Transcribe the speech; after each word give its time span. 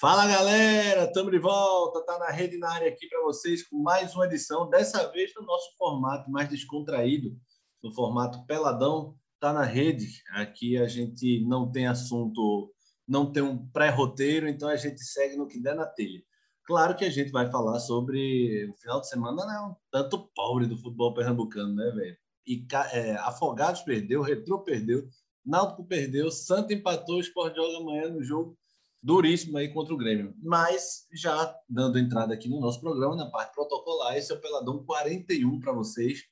Fala 0.00 0.26
galera, 0.26 1.04
estamos 1.04 1.30
de 1.30 1.38
volta, 1.38 2.02
tá 2.06 2.18
na 2.18 2.30
rede 2.30 2.56
na 2.56 2.72
área 2.72 2.88
aqui 2.88 3.06
para 3.06 3.20
vocês 3.20 3.68
com 3.68 3.76
mais 3.82 4.14
uma 4.14 4.24
edição, 4.24 4.66
dessa 4.66 5.06
vez 5.12 5.30
no 5.36 5.42
nosso 5.42 5.76
formato 5.76 6.30
mais 6.30 6.48
descontraído, 6.48 7.36
no 7.82 7.92
formato 7.92 8.46
peladão, 8.46 9.14
tá 9.38 9.52
na 9.52 9.62
rede. 9.62 10.22
Aqui 10.30 10.78
a 10.78 10.88
gente 10.88 11.44
não 11.46 11.70
tem 11.70 11.86
assunto, 11.86 12.72
não 13.06 13.30
tem 13.30 13.42
um 13.42 13.68
pré-roteiro, 13.72 14.48
então 14.48 14.70
a 14.70 14.76
gente 14.76 15.04
segue 15.04 15.36
no 15.36 15.46
que 15.46 15.60
der 15.60 15.74
na 15.74 15.84
telha. 15.84 16.22
Claro 16.64 16.96
que 16.96 17.04
a 17.04 17.10
gente 17.10 17.30
vai 17.30 17.50
falar 17.50 17.78
sobre 17.78 18.70
o 18.70 18.76
final 18.78 19.02
de 19.02 19.08
semana, 19.10 19.44
né? 19.44 19.60
Um 19.68 19.76
tanto 19.90 20.30
pobre 20.34 20.66
do 20.66 20.78
futebol 20.78 21.12
pernambucano, 21.12 21.74
né, 21.74 21.90
velho? 21.90 22.16
E 22.46 22.66
é, 22.94 23.16
Afogados 23.16 23.82
perdeu, 23.82 24.22
Retrô 24.22 24.60
perdeu, 24.60 25.06
Náutico 25.44 25.84
perdeu, 25.84 26.30
Santa 26.30 26.72
empatou, 26.72 27.16
o 27.16 27.20
Sport 27.20 27.54
joga 27.54 27.76
amanhã 27.76 28.08
no 28.08 28.22
jogo 28.22 28.56
duríssimo 29.02 29.56
aí 29.58 29.72
contra 29.72 29.94
o 29.94 29.96
Grêmio. 29.96 30.34
Mas 30.42 31.06
já 31.12 31.54
dando 31.68 31.98
entrada 31.98 32.34
aqui 32.34 32.48
no 32.48 32.60
nosso 32.60 32.80
programa, 32.80 33.16
na 33.16 33.30
parte 33.30 33.54
protocolar, 33.54 34.16
esse 34.16 34.32
é 34.32 34.34
o 34.34 34.40
Peladão 34.40 34.84
41 34.84 35.60
para 35.60 35.72
vocês. 35.72 36.24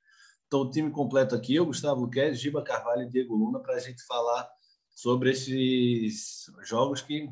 Então, 0.47 0.61
o 0.61 0.71
time 0.71 0.91
completo 0.91 1.35
aqui, 1.35 1.55
eu, 1.55 1.67
Gustavo 1.67 2.01
Luquez, 2.01 2.41
Giba 2.41 2.63
Carvalho 2.63 3.03
e 3.03 3.09
Diego 3.09 3.35
Luna, 3.35 3.61
para 3.61 3.75
a 3.75 3.81
gente 3.81 4.03
falar 4.07 4.49
sobre 4.91 5.31
esses 5.31 6.47
jogos 6.65 7.03
que 7.03 7.29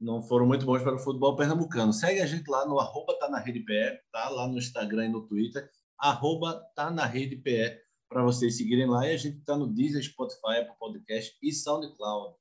não 0.00 0.22
foram 0.22 0.46
muito 0.46 0.66
bons 0.66 0.82
para 0.82 0.96
o 0.96 0.98
futebol 0.98 1.36
pernambucano. 1.36 1.92
Segue 1.92 2.20
a 2.20 2.26
gente 2.26 2.48
lá 2.48 2.66
no 2.66 2.78
arroba 2.78 3.18
tá 3.18 3.28
na 3.28 3.38
rede 3.38 3.60
PE, 3.60 4.00
tá? 4.10 4.28
Lá 4.28 4.48
no 4.48 4.58
Instagram 4.58 5.06
e 5.06 5.08
no 5.08 5.26
Twitter, 5.26 5.68
arroba 5.98 6.60
tá 6.74 6.90
na 6.90 7.06
rede 7.06 7.36
PE, 7.36 7.78
para 8.08 8.22
vocês 8.22 8.56
seguirem 8.56 8.86
lá. 8.86 9.06
E 9.06 9.14
a 9.14 9.16
gente 9.16 9.38
está 9.38 9.56
no 9.56 9.66
Deezer, 9.66 10.02
Spotify, 10.02 10.58
Apple 10.60 10.76
Podcast 10.78 11.36
e 11.42 11.52
SoundCloud 11.52 12.34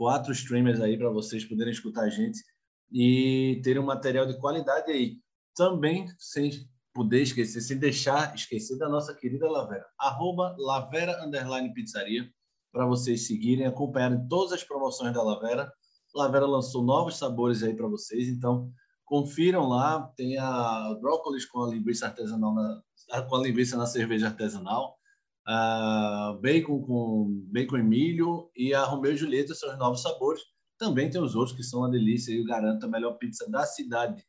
quatro 0.00 0.32
streamers 0.32 0.80
aí 0.80 0.96
para 0.96 1.10
vocês 1.10 1.44
poderem 1.44 1.74
escutar 1.74 2.04
a 2.04 2.08
gente 2.08 2.42
e 2.90 3.60
terem 3.62 3.82
um 3.82 3.84
material 3.84 4.24
de 4.24 4.38
qualidade 4.38 4.90
aí. 4.90 5.18
Também, 5.54 6.06
sem 6.18 6.66
poder 6.94 7.20
esquecer, 7.20 7.60
sem 7.60 7.76
deixar 7.76 8.34
esquecer 8.34 8.78
da 8.78 8.88
nossa 8.88 9.14
querida 9.14 9.46
Lavera. 9.46 9.84
Arroba 9.98 10.56
Lavera 10.58 11.22
Underline 11.22 11.74
Pizzaria, 11.74 12.26
para 12.72 12.86
vocês 12.86 13.26
seguirem, 13.26 13.66
acompanharem 13.66 14.26
todas 14.26 14.54
as 14.54 14.64
promoções 14.64 15.12
da 15.12 15.22
Lavera. 15.22 15.70
Lavera 16.14 16.46
lançou 16.46 16.82
novos 16.82 17.18
sabores 17.18 17.62
aí 17.62 17.74
para 17.76 17.86
vocês, 17.86 18.26
então 18.26 18.72
confiram 19.04 19.68
lá. 19.68 20.10
Tem 20.16 20.38
a 20.38 20.96
brócolis 20.98 21.44
com 21.44 21.62
a 21.62 21.68
linguiça 21.68 22.06
artesanal, 22.06 22.54
na, 22.54 22.82
com 23.28 23.36
a 23.36 23.42
linguiça 23.42 23.76
na 23.76 23.84
cerveja 23.84 24.28
artesanal 24.28 24.98
a 25.46 26.38
bacon 26.40 26.82
com 26.82 27.42
bacon 27.50 27.78
e 27.78 27.82
milho 27.82 28.50
e 28.54 28.74
a 28.74 28.84
Romeu 28.84 29.12
e 29.12 29.16
Julieta 29.16 29.54
são 29.54 29.70
os 29.70 29.78
novos 29.78 30.02
sabores. 30.02 30.42
Também 30.78 31.10
tem 31.10 31.20
os 31.20 31.34
outros 31.34 31.56
que 31.56 31.62
são 31.62 31.80
uma 31.80 31.90
delícia 31.90 32.32
e 32.32 32.38
eu 32.38 32.46
garanto 32.46 32.84
a 32.84 32.88
melhor 32.88 33.12
pizza 33.14 33.48
da 33.50 33.64
cidade. 33.64 34.24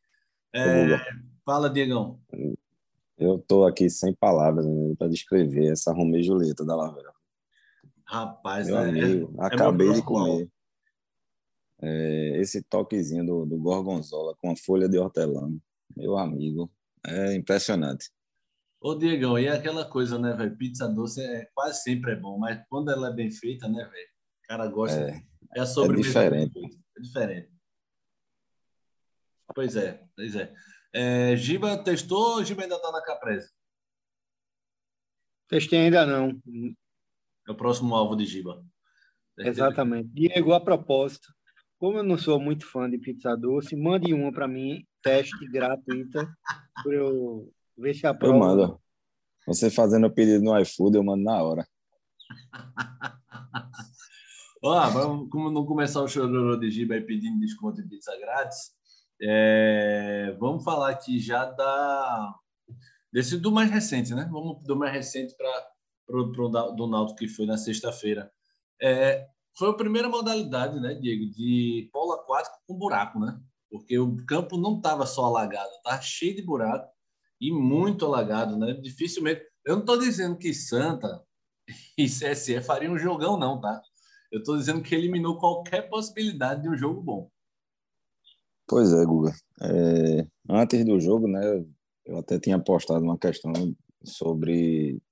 É, 0.54 0.98
fala, 1.44 1.70
Diegão. 1.70 2.20
Eu 3.16 3.36
estou 3.36 3.66
aqui 3.66 3.88
sem 3.88 4.14
palavras 4.14 4.66
né, 4.66 4.94
para 4.98 5.08
descrever 5.08 5.72
essa 5.72 5.92
Romeu 5.92 6.20
e 6.20 6.24
Julieta 6.24 6.64
da 6.64 6.76
Lavera. 6.76 7.12
Rapaz, 8.04 8.66
meu 8.66 8.78
é, 8.78 8.88
amigo, 8.88 9.34
é, 9.38 9.46
acabei 9.46 9.88
é 9.88 9.92
de 9.94 10.02
comer. 10.02 10.50
Esse 12.38 12.62
toquezinho 12.62 13.24
do, 13.24 13.46
do 13.46 13.58
gorgonzola 13.58 14.36
com 14.36 14.50
a 14.50 14.56
folha 14.56 14.88
de 14.88 14.98
hortelã, 14.98 15.50
meu 15.96 16.16
amigo, 16.16 16.70
é 17.04 17.34
impressionante. 17.34 18.10
Ô, 18.84 18.96
Diegão, 18.96 19.38
e 19.38 19.46
aquela 19.46 19.84
coisa, 19.84 20.18
né, 20.18 20.32
velho? 20.32 20.56
Pizza 20.56 20.88
doce 20.88 21.22
é, 21.22 21.48
quase 21.54 21.84
sempre 21.84 22.14
é 22.14 22.16
bom, 22.16 22.36
mas 22.36 22.60
quando 22.68 22.90
ela 22.90 23.10
é 23.10 23.12
bem 23.12 23.30
feita, 23.30 23.68
né, 23.68 23.84
velho? 23.84 24.08
O 24.42 24.48
cara 24.48 24.66
gosta. 24.66 24.98
É, 24.98 25.22
é 25.56 25.60
a 25.60 25.66
sobremesa. 25.66 26.08
É 26.08 26.28
diferente. 26.28 26.82
É 26.96 27.00
diferente. 27.00 27.52
Pois 29.54 29.76
é, 29.76 30.04
pois 30.16 30.34
é. 30.34 30.52
é 30.92 31.36
Giba 31.36 31.78
testou 31.78 32.38
ou 32.38 32.44
Giba 32.44 32.62
ainda 32.62 32.80
tá 32.80 32.90
na 32.90 33.00
capresa? 33.02 33.48
Testei 35.46 35.78
ainda 35.78 36.04
não. 36.04 36.42
É 37.46 37.52
o 37.52 37.54
próximo 37.54 37.94
alvo 37.94 38.16
de 38.16 38.24
Giba. 38.24 38.64
Exatamente. 39.38 40.08
Diego, 40.08 40.54
a 40.54 40.60
propósito, 40.60 41.28
como 41.78 41.98
eu 41.98 42.02
não 42.02 42.18
sou 42.18 42.40
muito 42.40 42.66
fã 42.66 42.90
de 42.90 42.98
pizza 42.98 43.36
doce, 43.36 43.76
mande 43.76 44.12
uma 44.12 44.32
para 44.32 44.48
mim, 44.48 44.84
teste 45.00 45.46
gratuita, 45.52 46.28
para 46.82 46.94
eu 46.94 47.52
Ver 47.76 47.94
se 47.94 48.06
aprova. 48.06 48.34
Eu 48.34 48.38
mando. 48.38 48.80
Você 49.46 49.70
fazendo 49.70 50.06
o 50.06 50.10
pedido 50.10 50.44
no 50.44 50.58
iFood, 50.60 50.96
eu 50.96 51.04
mando 51.04 51.24
na 51.24 51.42
hora. 51.42 51.66
Ó, 54.64 54.90
vamos, 54.90 55.28
como 55.28 55.50
não 55.50 55.66
começar 55.66 56.00
o 56.02 56.08
chororô 56.08 56.56
de 56.56 56.70
Giba 56.70 56.94
aí 56.94 57.00
pedindo 57.00 57.40
desconto 57.40 57.82
de 57.82 57.88
pizza 57.88 58.16
grátis, 58.16 58.70
é, 59.20 60.36
vamos 60.38 60.62
falar 60.62 60.90
aqui 60.90 61.18
já 61.18 61.44
da 61.44 62.34
desse 63.12 63.36
do 63.38 63.50
mais 63.50 63.70
recente, 63.70 64.14
né? 64.14 64.28
Vamos 64.30 64.62
do 64.64 64.76
mais 64.76 64.92
recente 64.92 65.34
para 65.36 65.66
pro, 66.06 66.48
do 66.76 66.86
Náutico 66.86 67.18
que 67.18 67.28
foi 67.28 67.44
na 67.44 67.58
sexta-feira. 67.58 68.32
É, 68.80 69.26
foi 69.56 69.70
a 69.70 69.74
primeira 69.74 70.08
modalidade, 70.08 70.80
né, 70.80 70.94
Diego, 70.94 71.30
de 71.30 71.90
polo 71.92 72.12
aquático 72.12 72.56
com 72.66 72.78
buraco, 72.78 73.18
né? 73.18 73.38
Porque 73.70 73.98
o 73.98 74.16
campo 74.26 74.56
não 74.56 74.76
estava 74.76 75.06
só 75.06 75.24
alagado, 75.24 75.70
tá 75.82 76.00
cheio 76.00 76.36
de 76.36 76.42
buraco 76.42 76.88
e 77.42 77.50
muito 77.50 78.06
alagado, 78.06 78.56
né? 78.56 78.72
Dificilmente. 78.74 79.42
Eu 79.66 79.74
não 79.74 79.80
estou 79.80 79.98
dizendo 79.98 80.38
que 80.38 80.54
Santa 80.54 81.20
e 81.98 82.06
CSE 82.06 82.62
fariam 82.62 82.94
um 82.94 82.98
jogão, 82.98 83.36
não, 83.36 83.60
tá? 83.60 83.82
Eu 84.30 84.38
estou 84.38 84.56
dizendo 84.56 84.80
que 84.80 84.94
eliminou 84.94 85.38
qualquer 85.38 85.90
possibilidade 85.90 86.62
de 86.62 86.68
um 86.68 86.76
jogo 86.76 87.02
bom. 87.02 87.30
Pois 88.68 88.92
é, 88.92 89.04
Guga. 89.04 89.32
É, 89.60 90.26
antes 90.48 90.84
do 90.84 91.00
jogo, 91.00 91.26
né, 91.26 91.64
eu 92.06 92.16
até 92.16 92.38
tinha 92.38 92.58
postado 92.58 93.04
uma 93.04 93.18
questão 93.18 93.52
sobre 94.04 95.02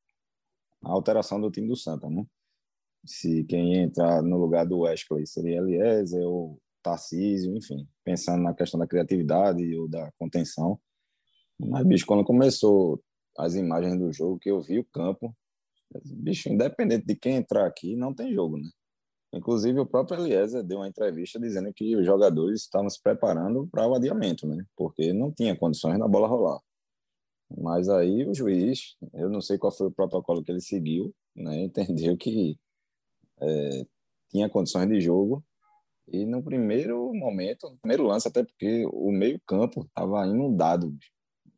a 0.82 0.90
alteração 0.90 1.40
do 1.40 1.50
time 1.50 1.68
do 1.68 1.76
Santa, 1.76 2.08
né? 2.08 2.24
Se 3.04 3.44
quem 3.44 3.74
ia 3.74 3.82
entrar 3.82 4.22
no 4.22 4.38
lugar 4.38 4.64
do 4.64 4.80
Wesley 4.80 5.26
seria 5.26 5.58
Eliezer 5.58 6.22
ou 6.22 6.60
Tarcísio, 6.80 7.56
enfim, 7.56 7.88
pensando 8.04 8.42
na 8.42 8.54
questão 8.54 8.78
da 8.78 8.86
criatividade 8.86 9.76
ou 9.76 9.88
da 9.88 10.12
contenção. 10.12 10.80
Mas, 11.68 11.86
bicho, 11.86 12.06
quando 12.06 12.24
começou 12.24 13.02
as 13.36 13.54
imagens 13.54 13.98
do 13.98 14.12
jogo, 14.12 14.38
que 14.38 14.50
eu 14.50 14.60
vi 14.60 14.78
o 14.78 14.84
campo, 14.84 15.36
bicho, 16.04 16.48
independente 16.48 17.06
de 17.06 17.14
quem 17.14 17.36
entrar 17.36 17.66
aqui, 17.66 17.94
não 17.96 18.14
tem 18.14 18.32
jogo, 18.32 18.56
né? 18.56 18.68
Inclusive, 19.32 19.78
o 19.78 19.86
próprio 19.86 20.20
Eliezer 20.20 20.64
deu 20.64 20.78
uma 20.78 20.88
entrevista 20.88 21.38
dizendo 21.38 21.72
que 21.72 21.94
os 21.94 22.04
jogadores 22.04 22.62
estavam 22.62 22.88
se 22.88 23.00
preparando 23.00 23.68
para 23.70 23.86
o 23.86 23.94
adiamento, 23.94 24.46
né? 24.46 24.64
Porque 24.76 25.12
não 25.12 25.32
tinha 25.32 25.56
condições 25.56 25.98
na 25.98 26.08
bola 26.08 26.26
rolar. 26.26 26.60
Mas 27.56 27.88
aí 27.88 28.26
o 28.26 28.34
juiz, 28.34 28.96
eu 29.12 29.28
não 29.28 29.40
sei 29.40 29.58
qual 29.58 29.72
foi 29.72 29.88
o 29.88 29.92
protocolo 29.92 30.42
que 30.42 30.50
ele 30.50 30.60
seguiu, 30.60 31.14
né? 31.36 31.62
Entendeu 31.64 32.16
que 32.16 32.58
é, 33.40 33.86
tinha 34.30 34.48
condições 34.48 34.88
de 34.88 35.00
jogo 35.00 35.44
e 36.08 36.24
no 36.26 36.42
primeiro 36.42 37.12
momento, 37.14 37.68
no 37.70 37.78
primeiro 37.78 38.04
lance, 38.04 38.26
até 38.26 38.44
porque 38.44 38.84
o 38.92 39.12
meio 39.12 39.40
campo 39.46 39.82
estava 39.82 40.26
inundado, 40.26 40.90
bicho 40.90 41.10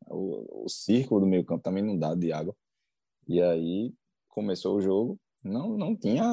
o, 0.09 0.65
o 0.65 0.69
círculo 0.69 1.21
do 1.21 1.27
meio 1.27 1.45
campo 1.45 1.63
também 1.63 1.83
não 1.83 1.99
dá 1.99 2.15
de 2.15 2.33
água. 2.33 2.55
E 3.29 3.41
aí 3.43 3.93
começou 4.29 4.77
o 4.77 4.81
jogo, 4.81 5.19
não, 5.43 5.77
não 5.77 5.97
tinha 5.97 6.25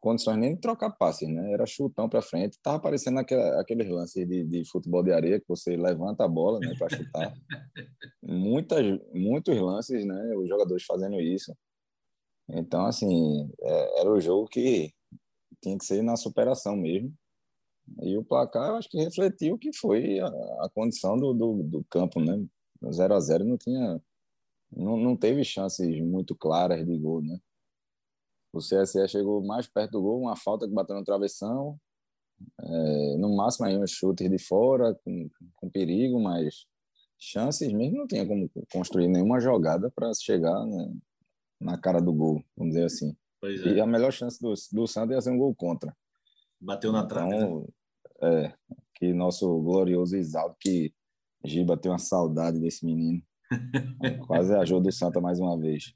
condições 0.00 0.38
nem 0.38 0.54
de 0.54 0.60
trocar 0.60 0.90
passes, 0.90 1.28
né? 1.28 1.52
Era 1.52 1.66
chutão 1.66 2.08
para 2.08 2.22
frente. 2.22 2.58
Tava 2.62 2.78
aparecendo 2.78 3.18
aquele, 3.18 3.42
aqueles 3.60 3.88
lances 3.88 4.26
de, 4.26 4.44
de 4.44 4.64
futebol 4.64 5.02
de 5.02 5.12
areia 5.12 5.38
que 5.38 5.46
você 5.46 5.76
levanta 5.76 6.24
a 6.24 6.28
bola, 6.28 6.58
né, 6.58 6.72
para 6.78 6.96
chutar. 6.96 7.34
Muitas, 8.22 8.84
muitos 9.12 9.58
lances, 9.58 10.04
né? 10.04 10.36
Os 10.36 10.48
jogadores 10.48 10.84
fazendo 10.84 11.20
isso. 11.20 11.54
Então, 12.48 12.86
assim, 12.86 13.50
é, 13.60 14.00
era 14.00 14.10
o 14.10 14.20
jogo 14.20 14.48
que 14.48 14.92
tinha 15.62 15.76
que 15.76 15.84
ser 15.84 16.02
na 16.02 16.16
superação 16.16 16.76
mesmo. 16.76 17.12
E 18.02 18.16
o 18.16 18.24
placar, 18.24 18.68
eu 18.68 18.76
acho 18.76 18.88
que 18.88 19.02
refletiu 19.02 19.54
o 19.54 19.58
que 19.58 19.72
foi 19.76 20.20
a, 20.20 20.26
a 20.26 20.70
condição 20.72 21.16
do, 21.16 21.32
do, 21.34 21.62
do 21.62 21.84
campo, 21.90 22.20
né? 22.20 22.44
No 22.80 22.92
0 22.92 23.14
a 23.14 23.20
0 23.20 23.44
não 23.44 23.58
tinha 23.58 24.00
não, 24.72 24.96
não 24.96 25.16
teve 25.16 25.44
chances 25.44 26.00
muito 26.00 26.34
claras 26.34 26.86
de 26.86 26.96
gol, 26.96 27.22
né? 27.22 27.38
O 28.52 28.58
CSE 28.58 29.06
chegou 29.08 29.44
mais 29.44 29.66
perto 29.66 29.92
do 29.92 30.02
gol, 30.02 30.20
uma 30.20 30.36
falta 30.36 30.66
que 30.66 30.74
bateu 30.74 30.96
no 30.96 31.04
travessão, 31.04 31.78
é, 32.60 33.16
no 33.16 33.34
máximo 33.36 33.66
aí 33.66 33.76
uns 33.76 33.90
chutes 33.90 34.28
de 34.28 34.38
fora, 34.38 34.94
com, 35.04 35.28
com 35.56 35.70
perigo, 35.70 36.20
mas 36.20 36.66
chances 37.18 37.72
mesmo 37.72 37.98
não 37.98 38.06
tinha 38.06 38.26
como 38.26 38.50
construir 38.72 39.08
nenhuma 39.08 39.40
jogada 39.40 39.90
para 39.90 40.12
chegar 40.14 40.64
né, 40.66 40.92
na 41.60 41.78
cara 41.78 42.00
do 42.00 42.12
gol, 42.12 42.42
vamos 42.56 42.74
dizer 42.74 42.86
assim. 42.86 43.16
É. 43.42 43.48
E 43.48 43.80
a 43.80 43.86
melhor 43.86 44.12
chance 44.12 44.40
do, 44.40 44.52
do 44.72 44.86
Santos 44.86 45.14
ia 45.14 45.20
ser 45.20 45.30
um 45.30 45.38
gol 45.38 45.54
contra. 45.54 45.96
Bateu 46.60 46.92
na 46.92 47.06
trave, 47.06 47.34
então, 47.34 47.60
né? 47.60 47.66
É, 48.22 48.54
que 48.94 49.12
nosso 49.14 49.60
glorioso 49.62 50.16
Isaldo, 50.16 50.56
que 50.60 50.92
Giba 51.44 51.76
tem 51.76 51.90
uma 51.90 51.98
saudade 51.98 52.58
desse 52.60 52.84
menino. 52.84 53.22
Quase 54.26 54.54
ajuda 54.54 54.88
o 54.88 54.92
Santa 54.92 55.20
mais 55.20 55.40
uma 55.40 55.58
vez. 55.58 55.94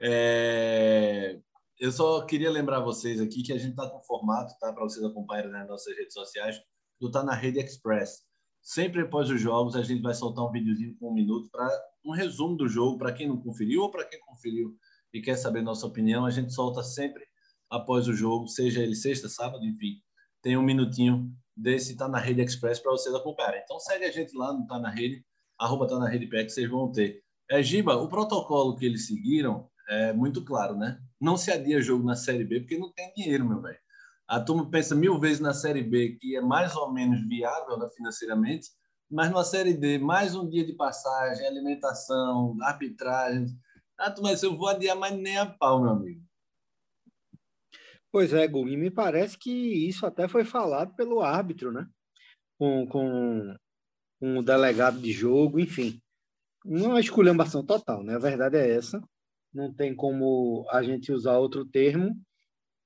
É... 0.00 1.38
Eu 1.78 1.92
só 1.92 2.24
queria 2.26 2.50
lembrar 2.50 2.80
vocês 2.80 3.20
aqui 3.20 3.42
que 3.42 3.52
a 3.52 3.58
gente 3.58 3.70
está 3.70 3.88
com 3.88 4.02
formato, 4.02 4.52
tá? 4.58 4.72
Para 4.72 4.82
vocês 4.82 5.04
acompanharem 5.04 5.52
nas 5.52 5.68
nossas 5.68 5.96
redes 5.96 6.12
sociais, 6.12 6.60
do 7.00 7.10
Tá 7.10 7.22
na 7.22 7.34
Rede 7.34 7.60
Express. 7.60 8.26
Sempre 8.60 9.02
após 9.02 9.30
os 9.30 9.40
jogos, 9.40 9.76
a 9.76 9.82
gente 9.82 10.02
vai 10.02 10.12
soltar 10.12 10.44
um 10.44 10.50
videozinho 10.50 10.96
com 10.98 11.10
um 11.10 11.14
minuto 11.14 11.48
para 11.50 11.70
um 12.04 12.10
resumo 12.10 12.56
do 12.56 12.68
jogo, 12.68 12.98
para 12.98 13.12
quem 13.12 13.28
não 13.28 13.40
conferiu 13.40 13.82
ou 13.82 13.90
para 13.90 14.04
quem 14.04 14.18
conferiu 14.20 14.76
e 15.12 15.20
quer 15.20 15.36
saber 15.36 15.62
nossa 15.62 15.86
opinião. 15.86 16.26
A 16.26 16.30
gente 16.30 16.52
solta 16.52 16.82
sempre 16.82 17.24
após 17.70 18.08
o 18.08 18.12
jogo, 18.12 18.48
seja 18.48 18.82
ele 18.82 18.96
sexta, 18.96 19.28
sábado, 19.28 19.64
enfim. 19.64 20.02
Tem 20.42 20.56
um 20.56 20.62
minutinho 20.62 21.32
desse 21.58 21.96
Tá 21.96 22.08
na 22.08 22.18
Rede 22.18 22.42
Express 22.42 22.80
para 22.80 22.92
vocês 22.92 23.14
acompanharem. 23.14 23.60
Então 23.64 23.78
segue 23.80 24.04
a 24.04 24.12
gente 24.12 24.36
lá 24.36 24.52
no 24.52 24.66
Tá 24.66 24.78
na 24.78 24.90
Rede, 24.90 25.24
arroba 25.58 25.86
Tá 25.86 25.98
na 25.98 26.08
Rede 26.08 26.26
Pé, 26.26 26.44
que 26.44 26.50
vocês 26.50 26.70
vão 26.70 26.90
ter. 26.90 27.22
É, 27.50 27.62
Giba, 27.62 27.96
o 27.96 28.08
protocolo 28.08 28.76
que 28.76 28.86
eles 28.86 29.06
seguiram 29.06 29.68
é 29.88 30.12
muito 30.12 30.44
claro, 30.44 30.76
né? 30.76 31.00
Não 31.20 31.36
se 31.36 31.50
adia 31.50 31.80
jogo 31.80 32.04
na 32.04 32.14
Série 32.14 32.44
B 32.44 32.60
porque 32.60 32.78
não 32.78 32.92
tem 32.92 33.12
dinheiro, 33.14 33.46
meu 33.46 33.60
velho. 33.60 33.78
A 34.28 34.38
turma 34.38 34.70
pensa 34.70 34.94
mil 34.94 35.18
vezes 35.18 35.40
na 35.40 35.54
Série 35.54 35.82
B, 35.82 36.18
que 36.20 36.36
é 36.36 36.40
mais 36.40 36.76
ou 36.76 36.92
menos 36.92 37.26
viável 37.26 37.78
né, 37.78 37.88
financeiramente, 37.96 38.68
mas 39.10 39.30
numa 39.30 39.42
Série 39.42 39.72
D, 39.72 39.98
mais 39.98 40.34
um 40.36 40.46
dia 40.46 40.66
de 40.66 40.74
passagem, 40.74 41.46
alimentação, 41.46 42.54
arbitragem. 42.60 43.46
Ah, 43.98 44.14
mas 44.20 44.42
eu 44.42 44.54
vou 44.56 44.68
adiar 44.68 44.96
mais 44.96 45.16
nem 45.16 45.38
a 45.38 45.46
pau, 45.46 45.80
meu 45.80 45.92
amigo. 45.92 46.27
Pois 48.10 48.32
é, 48.32 48.46
Gu, 48.46 48.68
e 48.68 48.76
me 48.76 48.90
parece 48.90 49.38
que 49.38 49.50
isso 49.50 50.06
até 50.06 50.26
foi 50.26 50.44
falado 50.44 50.94
pelo 50.94 51.20
árbitro, 51.20 51.70
né? 51.70 51.86
Com, 52.58 52.86
com, 52.86 53.56
o 54.20 54.42
delegado 54.42 54.98
de 55.00 55.12
jogo, 55.12 55.60
enfim. 55.60 56.00
Uma 56.64 57.00
esculhambação 57.00 57.64
total, 57.64 58.02
né? 58.02 58.14
A 58.14 58.18
verdade 58.18 58.56
é 58.56 58.70
essa. 58.70 59.00
Não 59.52 59.72
tem 59.72 59.94
como 59.94 60.66
a 60.70 60.82
gente 60.82 61.12
usar 61.12 61.38
outro 61.38 61.64
termo. 61.66 62.18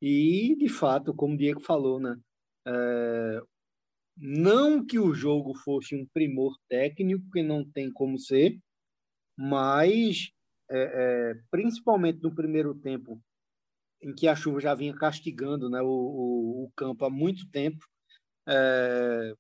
E, 0.01 0.57
de 0.57 0.69
fato, 0.69 1.15
como 1.15 1.35
o 1.35 1.37
Diego 1.37 1.61
falou, 1.61 2.01
né? 2.01 2.17
É, 2.67 3.41
não 4.17 4.85
que 4.85 4.99
o 4.99 5.15
jogo 5.15 5.55
fosse 5.55 5.95
um 5.95 6.07
primor 6.13 6.57
técnico, 6.69 7.31
que 7.33 7.43
não 7.43 7.65
tem 7.65 7.91
como 7.93 8.19
ser, 8.19 8.59
mas 9.37 10.31
é, 10.71 10.83
é, 11.31 11.35
principalmente 11.51 12.23
no 12.23 12.35
primeiro 12.35 12.75
tempo, 12.75 13.21
em 14.03 14.15
que 14.15 14.27
a 14.27 14.35
chuva 14.35 14.61
já 14.61 14.75
vinha 14.75 14.95
castigando 14.95 15.71
né, 15.71 15.81
o, 15.81 15.87
o, 15.87 16.65
o 16.65 16.73
campo 16.75 17.05
há 17.05 17.11
muito 17.11 17.49
tempo, 17.51 17.87
é, 18.47 19.35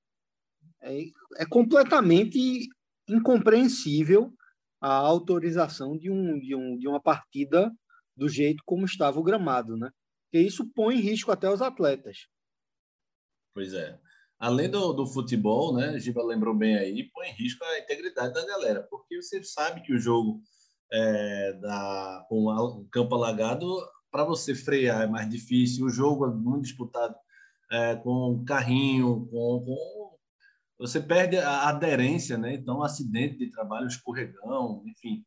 é, 0.82 1.04
é, 1.38 1.46
completamente 1.46 2.68
incompreensível 3.08 4.32
a 4.80 4.94
autorização 4.94 5.96
de, 5.98 6.10
um, 6.10 6.38
de, 6.38 6.54
um, 6.54 6.78
de 6.78 6.88
uma 6.88 7.00
partida 7.00 7.72
do 8.16 8.28
jeito 8.28 8.62
como 8.64 8.84
estava 8.84 9.18
o 9.18 9.22
gramado, 9.22 9.76
né? 9.76 9.90
Porque 10.24 10.46
isso 10.46 10.70
põe 10.74 10.96
em 10.96 11.00
risco 11.00 11.30
até 11.30 11.50
os 11.50 11.62
atletas. 11.62 12.26
Pois 13.54 13.74
é. 13.74 13.98
Além 14.38 14.68
do, 14.68 14.92
do 14.92 15.06
futebol, 15.06 15.74
né? 15.76 15.98
Giba 15.98 16.22
lembrou 16.24 16.54
bem 16.54 16.76
aí, 16.76 17.04
põe 17.10 17.28
em 17.28 17.34
risco 17.34 17.64
a 17.64 17.78
integridade 17.78 18.34
da 18.34 18.44
galera, 18.44 18.86
porque 18.90 19.20
você 19.20 19.42
sabe 19.44 19.82
que 19.82 19.92
o 19.92 19.98
jogo 19.98 20.42
é, 20.92 21.52
da, 21.54 22.26
com 22.28 22.46
o 22.46 22.88
campo 22.88 23.14
alagado, 23.14 23.66
para 24.12 24.24
você 24.24 24.54
frear 24.54 25.02
é 25.02 25.06
mais 25.06 25.28
difícil, 25.28 25.86
o 25.86 25.90
jogo 25.90 26.26
é 26.26 26.30
muito 26.30 26.64
disputado 26.64 27.16
é, 27.70 27.96
com 27.96 28.44
carrinho, 28.44 29.26
com, 29.30 29.64
com, 29.64 30.18
você 30.78 31.00
perde 31.00 31.38
a 31.38 31.68
aderência, 31.68 32.36
né? 32.36 32.54
Então, 32.54 32.82
acidente 32.82 33.38
de 33.38 33.50
trabalho, 33.50 33.86
escorregão, 33.86 34.82
enfim, 34.86 35.24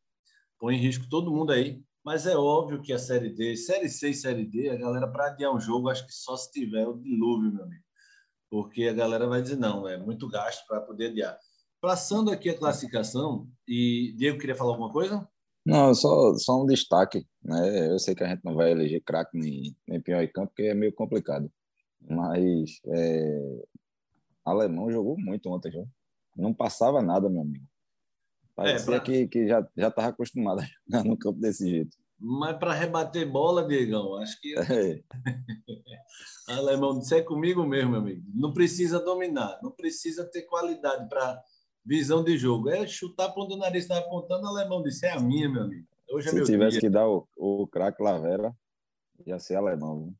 põe 0.60 0.76
em 0.76 0.80
risco 0.80 1.10
todo 1.10 1.34
mundo 1.34 1.52
aí. 1.52 1.84
Mas 2.04 2.28
é 2.28 2.38
óbvio 2.38 2.84
que 2.84 2.94
a 2.94 3.00
Série 3.00 3.32
D, 3.32 3.58
Série 3.58 3.90
C 3.90 4.10
e 4.10 4.14
Série 4.14 4.46
D, 4.46 4.70
a 4.70 4.76
galera, 4.76 5.08
para 5.08 5.28
adiar 5.28 5.52
um 5.52 5.60
jogo, 5.60 5.90
acho 5.90 6.06
que 6.06 6.14
só 6.14 6.38
se 6.38 6.52
tiver 6.52 6.88
o 6.88 7.00
dilúvio, 7.00 7.52
meu 7.52 7.64
amigo. 7.64 7.84
Porque 8.48 8.84
a 8.84 8.94
galera 8.94 9.28
vai 9.28 9.42
dizer, 9.42 9.56
não, 9.56 9.88
é 9.88 9.98
muito 9.98 10.30
gasto 10.30 10.68
para 10.68 10.82
poder 10.82 11.08
adiar. 11.08 11.36
Passando 11.82 12.30
aqui 12.30 12.50
a 12.50 12.58
classificação, 12.58 13.50
e 13.68 14.14
Diego 14.16 14.38
queria 14.38 14.56
falar 14.56 14.72
alguma 14.72 14.92
coisa? 14.92 15.28
Não, 15.66 15.94
só, 15.96 16.36
só 16.36 16.62
um 16.62 16.66
destaque. 16.66 17.26
Né? 17.44 17.90
Eu 17.90 17.98
sei 17.98 18.14
que 18.14 18.24
a 18.24 18.28
gente 18.28 18.46
não 18.46 18.54
vai 18.54 18.72
eleger 18.72 19.02
craque 19.04 19.38
nem, 19.38 19.76
nem 19.88 20.00
pior 20.00 20.22
em 20.22 20.32
campo, 20.32 20.50
porque 20.50 20.64
é 20.64 20.74
meio 20.76 20.94
complicado. 20.94 21.52
Mas 22.08 22.80
é, 22.88 23.64
alemão 24.46 24.92
jogou 24.92 25.18
muito 25.18 25.50
ontem, 25.50 25.72
já. 25.72 25.84
Não 26.38 26.54
passava 26.54 27.02
nada, 27.02 27.30
meu 27.30 27.42
amigo. 27.42 27.66
Parecia 28.56 28.96
é, 28.96 28.98
pra... 28.98 29.00
que, 29.00 29.28
que 29.28 29.48
já 29.48 29.68
estava 29.76 30.08
acostumado 30.08 30.62
no 31.06 31.18
campo 31.18 31.40
desse 31.40 31.70
jeito. 31.70 31.98
Mas 32.18 32.58
para 32.58 32.74
rebater 32.74 33.30
bola, 33.30 33.68
Diegão, 33.68 34.16
acho 34.16 34.40
que. 34.40 34.56
É. 34.72 35.04
Alemão, 36.48 37.00
isso 37.00 37.14
é 37.14 37.22
comigo 37.22 37.66
mesmo, 37.66 37.92
meu 37.92 38.00
amigo. 38.00 38.24
Não 38.34 38.54
precisa 38.54 39.00
dominar, 39.00 39.60
não 39.64 39.72
precisa 39.72 40.24
ter 40.26 40.44
qualidade 40.44 41.10
para 41.10 41.42
visão 41.86 42.24
de 42.24 42.38
jogo. 42.38 42.70
É 42.70 42.88
chutar 42.88 43.30
ponto 43.32 43.50
do 43.50 43.58
nariz, 43.58 43.84
estava 43.84 44.02
apontando, 44.02 44.46
o 44.46 44.50
alemão 44.50 44.82
disse: 44.82 45.06
é 45.06 45.12
a 45.12 45.20
minha, 45.20 45.50
meu 45.50 45.64
amigo. 45.64 45.88
Hoje 46.10 46.30
é 46.30 46.32
Se 46.32 46.44
tivesse 46.44 46.80
dia. 46.80 46.82
que 46.82 46.90
dar 46.90 47.08
o, 47.08 47.28
o 47.36 47.68
craque 47.68 48.02
Lavera, 48.02 48.56
ia 49.26 49.40
ser 49.40 49.56
alemão. 49.56 50.04
Viu? 50.04 50.16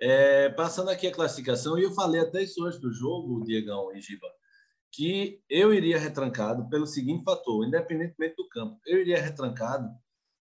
É, 0.00 0.48
passando 0.50 0.90
aqui 0.90 1.06
a 1.06 1.12
classificação, 1.12 1.78
e 1.78 1.82
eu 1.82 1.92
falei 1.92 2.20
até 2.20 2.42
isso 2.42 2.62
hoje 2.64 2.80
do 2.80 2.92
jogo, 2.92 3.44
Diegão 3.44 3.94
e 3.94 4.00
Giba 4.00 4.26
que 4.94 5.42
eu 5.50 5.74
iria 5.74 5.98
retrancado 5.98 6.68
pelo 6.68 6.86
seguinte 6.86 7.24
fator, 7.24 7.66
independentemente 7.66 8.36
do 8.36 8.48
campo. 8.48 8.78
Eu 8.86 9.00
iria 9.00 9.20
retrancado 9.20 9.90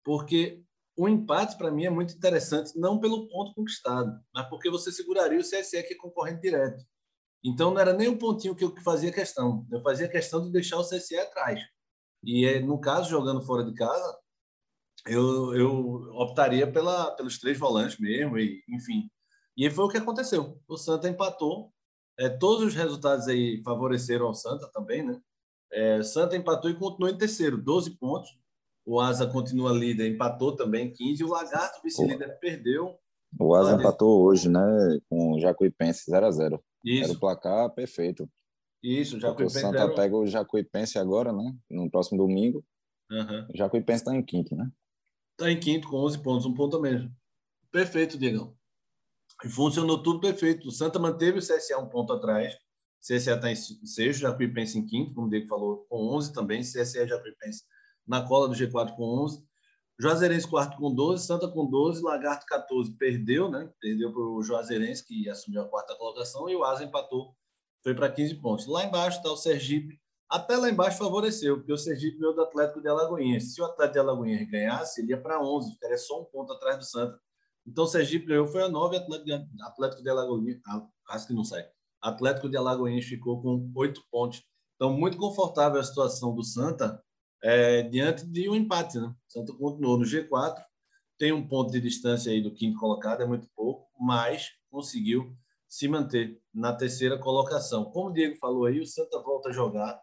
porque 0.04 0.64
o 0.96 1.08
empate, 1.08 1.56
para 1.56 1.70
mim, 1.70 1.84
é 1.84 1.90
muito 1.90 2.14
interessante, 2.14 2.76
não 2.76 2.98
pelo 2.98 3.28
ponto 3.28 3.54
conquistado, 3.54 4.12
mas 4.34 4.48
porque 4.48 4.68
você 4.68 4.90
seguraria 4.90 5.38
o 5.38 5.42
CSE, 5.42 5.82
que 5.84 5.94
é 5.94 5.96
concorrente 5.96 6.40
direto. 6.40 6.84
Então, 7.44 7.70
não 7.70 7.80
era 7.80 7.92
nem 7.92 8.08
o 8.08 8.18
pontinho 8.18 8.54
que 8.54 8.64
eu 8.64 8.74
fazia 8.82 9.12
questão. 9.12 9.66
Eu 9.70 9.82
fazia 9.82 10.08
questão 10.08 10.44
de 10.44 10.52
deixar 10.52 10.78
o 10.78 10.84
CSE 10.84 11.16
atrás. 11.16 11.60
E, 12.22 12.44
é, 12.46 12.60
no 12.60 12.78
caso, 12.78 13.08
jogando 13.08 13.42
fora 13.42 13.64
de 13.64 13.74
casa, 13.74 14.18
eu, 15.06 15.54
eu 15.54 15.70
optaria 16.16 16.70
pela, 16.70 17.10
pelos 17.12 17.38
três 17.38 17.58
volantes 17.58 17.98
mesmo, 17.98 18.38
e, 18.38 18.62
enfim. 18.68 19.10
E 19.56 19.70
foi 19.70 19.84
o 19.84 19.88
que 19.88 19.98
aconteceu. 19.98 20.60
O 20.68 20.76
Santa 20.76 21.08
empatou 21.08 21.72
é, 22.18 22.28
todos 22.28 22.66
os 22.66 22.74
resultados 22.74 23.26
aí 23.28 23.62
favoreceram 23.64 24.26
ao 24.26 24.34
Santa 24.34 24.70
também, 24.72 25.02
né? 25.02 25.18
É, 25.72 26.02
Santa 26.02 26.36
empatou 26.36 26.70
e 26.70 26.74
continuou 26.74 27.08
em 27.08 27.16
terceiro, 27.16 27.56
12 27.56 27.96
pontos. 27.96 28.28
O 28.84 29.00
Asa 29.00 29.26
continua 29.26 29.72
líder, 29.72 30.08
empatou 30.08 30.54
também 30.54 30.92
15. 30.92 31.24
O 31.24 31.28
Lagarto, 31.28 31.80
vice-líder, 31.82 32.38
perdeu. 32.38 32.98
O 33.38 33.54
Asa 33.54 33.76
empatou 33.76 34.22
hoje, 34.22 34.48
né? 34.48 34.60
Com 35.08 35.32
o 35.32 35.40
Jacuipense 35.40 36.10
0 36.10 36.26
a 36.26 36.30
0 36.30 36.64
Isso. 36.84 37.04
Era 37.04 37.12
o 37.12 37.20
placar 37.20 37.70
perfeito. 37.70 38.28
Isso, 38.82 39.16
o 39.16 39.20
Jacuipense. 39.20 39.58
O 39.58 39.60
Santa 39.60 39.94
pega 39.94 40.16
o 40.16 40.26
Jacuipense 40.26 40.98
agora, 40.98 41.32
né? 41.32 41.54
No 41.70 41.90
próximo 41.90 42.18
domingo. 42.18 42.64
Uhum. 43.10 43.48
O 43.52 43.56
Jacuipense 43.56 44.02
está 44.02 44.16
em 44.16 44.22
quinto, 44.22 44.54
né? 44.56 44.70
Está 45.32 45.50
em 45.50 45.58
quinto, 45.58 45.88
com 45.88 45.96
11 45.98 46.22
pontos, 46.22 46.46
um 46.46 46.54
ponto 46.54 46.80
mesmo. 46.80 47.10
Perfeito, 47.70 48.18
Diegão. 48.18 48.56
E 49.44 49.48
funcionou 49.48 50.02
tudo 50.02 50.20
perfeito. 50.20 50.68
O 50.68 50.72
Santa 50.72 50.98
manteve 50.98 51.38
o 51.38 51.42
CSA 51.42 51.78
um 51.78 51.88
ponto 51.88 52.12
atrás. 52.12 52.54
O 52.54 52.58
CSA 53.00 53.34
está 53.34 53.50
em 53.50 53.56
sexto, 53.56 54.20
Jacuipense 54.20 54.78
em 54.78 54.86
quinto, 54.86 55.14
como 55.14 55.26
o 55.26 55.30
Diego 55.30 55.48
falou, 55.48 55.86
com 55.88 56.14
11 56.14 56.32
também. 56.32 56.60
CSA 56.60 57.04
e 57.04 57.08
Jacuipense 57.08 57.64
na 58.06 58.26
cola 58.26 58.48
do 58.48 58.54
G4 58.54 58.94
com 58.94 59.24
11. 59.24 59.42
Juazeirense 60.00 60.48
quarto 60.48 60.78
com 60.78 60.94
12, 60.94 61.26
Santa 61.26 61.46
com 61.46 61.66
12, 61.66 62.02
Lagarto 62.02 62.46
14. 62.46 62.90
Perdeu, 62.96 63.50
né? 63.50 63.70
Perdeu 63.78 64.10
para 64.10 64.22
o 64.22 64.42
Juazeirense, 64.42 65.06
que 65.06 65.28
assumiu 65.28 65.60
a 65.60 65.68
quarta 65.68 65.94
colocação, 65.94 66.48
e 66.48 66.56
o 66.56 66.64
Asa 66.64 66.84
empatou, 66.84 67.36
foi 67.82 67.94
para 67.94 68.10
15 68.10 68.36
pontos. 68.36 68.66
Lá 68.66 68.82
embaixo 68.82 69.18
está 69.18 69.30
o 69.30 69.36
Sergipe. 69.36 70.00
Até 70.26 70.56
lá 70.56 70.70
embaixo 70.70 70.96
favoreceu, 70.96 71.58
porque 71.58 71.72
o 71.72 71.76
Sergipe 71.76 72.16
veio 72.16 72.32
do 72.32 72.40
Atlético 72.40 72.80
de 72.80 72.88
Alagoinhas. 72.88 73.52
Se 73.52 73.60
o 73.60 73.64
Atlético 73.66 73.92
de 73.92 73.98
Alagoinhas 73.98 74.48
ganhasse, 74.48 75.02
ele 75.02 75.10
ia 75.10 75.20
para 75.20 75.38
11, 75.38 75.72
ficaria 75.74 75.98
só 75.98 76.22
um 76.22 76.24
ponto 76.24 76.50
atrás 76.54 76.78
do 76.78 76.84
Santa. 76.84 77.20
Então, 77.66 77.86
Sergipe 77.86 78.24
ganhou, 78.24 78.46
foi 78.46 78.62
a 78.62 78.70
9, 78.70 78.96
Atlético, 78.96 80.02
de 80.02 80.08
Alagoinhas, 80.08 80.60
ah, 80.66 80.86
quase 81.04 81.26
que 81.26 81.34
não 81.34 81.44
sai. 81.44 81.68
Atlético 82.00 82.48
de 82.48 82.56
Alagoinhas 82.56 83.04
ficou 83.04 83.42
com 83.42 83.70
oito 83.74 84.02
pontos. 84.10 84.42
Então, 84.76 84.94
muito 84.94 85.18
confortável 85.18 85.78
a 85.78 85.84
situação 85.84 86.34
do 86.34 86.42
Santa 86.42 87.02
é, 87.42 87.82
diante 87.82 88.26
de 88.26 88.48
um 88.48 88.54
empate. 88.54 88.98
Né? 88.98 89.12
Santa 89.28 89.52
continuou 89.52 89.98
no 89.98 90.04
G4, 90.04 90.62
tem 91.18 91.32
um 91.32 91.46
ponto 91.46 91.70
de 91.70 91.80
distância 91.80 92.32
aí 92.32 92.42
do 92.42 92.52
quinto 92.52 92.78
colocado, 92.78 93.22
é 93.22 93.26
muito 93.26 93.48
pouco, 93.54 93.88
mas 93.98 94.50
conseguiu 94.70 95.36
se 95.68 95.86
manter 95.86 96.40
na 96.52 96.72
terceira 96.72 97.18
colocação. 97.18 97.84
Como 97.84 98.10
o 98.10 98.12
Diego 98.12 98.36
falou 98.36 98.64
aí, 98.64 98.80
o 98.80 98.86
Santa 98.86 99.20
volta 99.20 99.50
a 99.50 99.52
jogar 99.52 100.00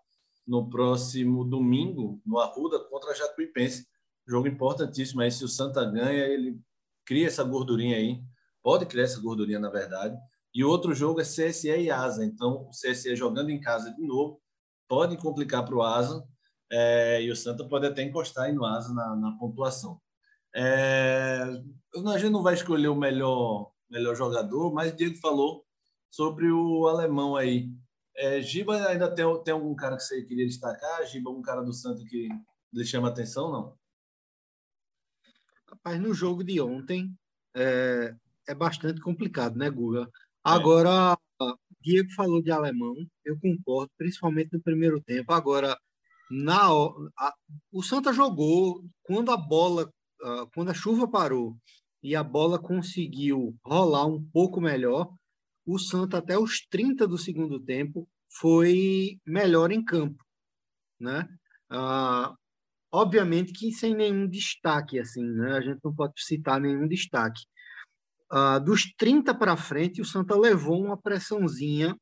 no 0.48 0.70
próximo 0.70 1.44
domingo, 1.44 2.22
no 2.26 2.40
Arruda, 2.40 2.80
contra 2.80 3.12
a 3.12 3.14
Jacuipense. 3.14 3.86
Jogo 4.26 4.48
importantíssimo 4.48 5.22
aí. 5.22 5.32
Se 5.32 5.44
o 5.44 5.48
Santa 5.48 5.84
ganha, 5.84 6.26
ele 6.26 6.58
cria 7.06 7.28
essa 7.28 7.44
gordurinha 7.44 7.98
aí, 7.98 8.22
pode 8.64 8.86
criar 8.86 9.04
essa 9.04 9.20
gordurinha, 9.20 9.60
na 9.60 9.70
verdade. 9.70 10.16
E 10.54 10.64
outro 10.64 10.94
jogo 10.94 11.20
é 11.20 11.24
CSE 11.24 11.70
e 11.70 11.92
Asa. 11.92 12.26
Então, 12.26 12.68
o 12.68 12.70
CSE 12.70 13.16
jogando 13.16 13.50
em 13.50 13.60
casa 13.60 13.94
de 13.94 14.02
novo 14.02 14.42
pode 14.88 15.18
complicar 15.18 15.66
para 15.66 15.76
o 15.76 15.82
Asa 15.82 16.26
é, 16.72 17.22
e 17.22 17.32
o 17.32 17.36
Santa 17.36 17.64
pode 17.68 17.86
até 17.86 18.04
encostar 18.04 18.54
no 18.54 18.66
Asa 18.66 18.94
na, 18.94 19.16
na 19.16 19.32
pontuação. 19.38 20.00
É, 20.56 21.44
a 22.06 22.18
gente 22.18 22.32
não 22.32 22.44
vai 22.44 22.54
escolher 22.54 22.88
o 22.88 22.96
melhor, 22.96 23.72
melhor 23.90 24.16
jogador, 24.16 24.74
mas 24.74 24.92
o 24.92 24.96
Diego 24.96 25.18
falou 25.18 25.66
sobre 26.10 26.52
o 26.52 26.88
alemão 26.88 27.36
aí. 27.36 27.70
É, 28.16 28.42
Giba 28.42 28.88
ainda 28.88 29.14
tem, 29.14 29.26
tem 29.44 29.54
algum 29.54 29.76
cara 29.76 29.96
que 29.96 30.04
você 30.04 30.24
queria 30.24 30.48
destacar? 30.48 31.06
Giba, 31.06 31.30
algum 31.30 31.42
cara 31.42 31.62
do 31.62 31.74
Santos 31.74 32.04
que 32.04 32.28
lhe 32.74 32.86
chama 32.86 33.10
atenção, 33.10 33.52
não? 33.52 33.78
Rapaz, 35.70 36.00
no 36.00 36.14
jogo 36.14 36.44
de 36.44 36.60
ontem 36.60 37.14
é, 37.56 38.16
é 38.48 38.56
bastante 38.56 39.00
complicado, 39.02 39.56
né, 39.58 39.70
Guga? 39.70 40.04
É. 40.04 40.08
Agora. 40.44 41.18
Diego 41.80 42.10
falou 42.14 42.42
de 42.42 42.52
alemão, 42.52 42.96
eu 43.24 43.40
concordo, 43.40 43.92
principalmente 43.96 44.52
no 44.52 44.60
primeiro 44.60 45.00
tempo. 45.00 45.32
Agora, 45.32 45.78
na 46.30 46.68
a, 46.68 47.34
o 47.72 47.82
Santa 47.82 48.12
jogou 48.14 48.84
quando 49.04 49.32
a 49.32 49.38
bola, 49.38 49.92
quando 50.54 50.70
a 50.70 50.74
chuva 50.74 51.08
parou 51.08 51.56
e 52.04 52.16
a 52.16 52.24
bola 52.24 52.60
conseguiu 52.60 53.56
rolar 53.66 54.06
um 54.06 54.24
pouco 54.32 54.62
melhor, 54.62 55.14
o 55.66 55.78
Santa 55.78 56.20
até 56.20 56.38
os 56.38 56.66
30 56.70 57.08
do 57.08 57.18
segundo 57.18 57.60
tempo 57.60 58.08
foi 58.32 59.20
melhor 59.26 59.72
em 59.72 59.84
campo, 59.84 60.24
né? 61.00 61.28
Ah, 61.70 62.34
obviamente 62.92 63.52
que 63.52 63.72
sem 63.72 63.94
nenhum 63.96 64.28
destaque 64.28 65.00
assim, 65.00 65.24
né? 65.24 65.58
A 65.58 65.62
gente 65.62 65.80
não 65.84 65.94
pode 65.94 66.14
citar 66.18 66.62
nenhum 66.62 66.88
destaque. 66.88 67.42
Ah, 68.30 68.60
dos 68.60 68.84
30 68.98 69.34
para 69.34 69.58
frente, 69.58 70.02
o 70.02 70.06
Santa 70.06 70.38
levou 70.38 70.82
uma 70.82 70.98
pressãozinha 70.98 71.96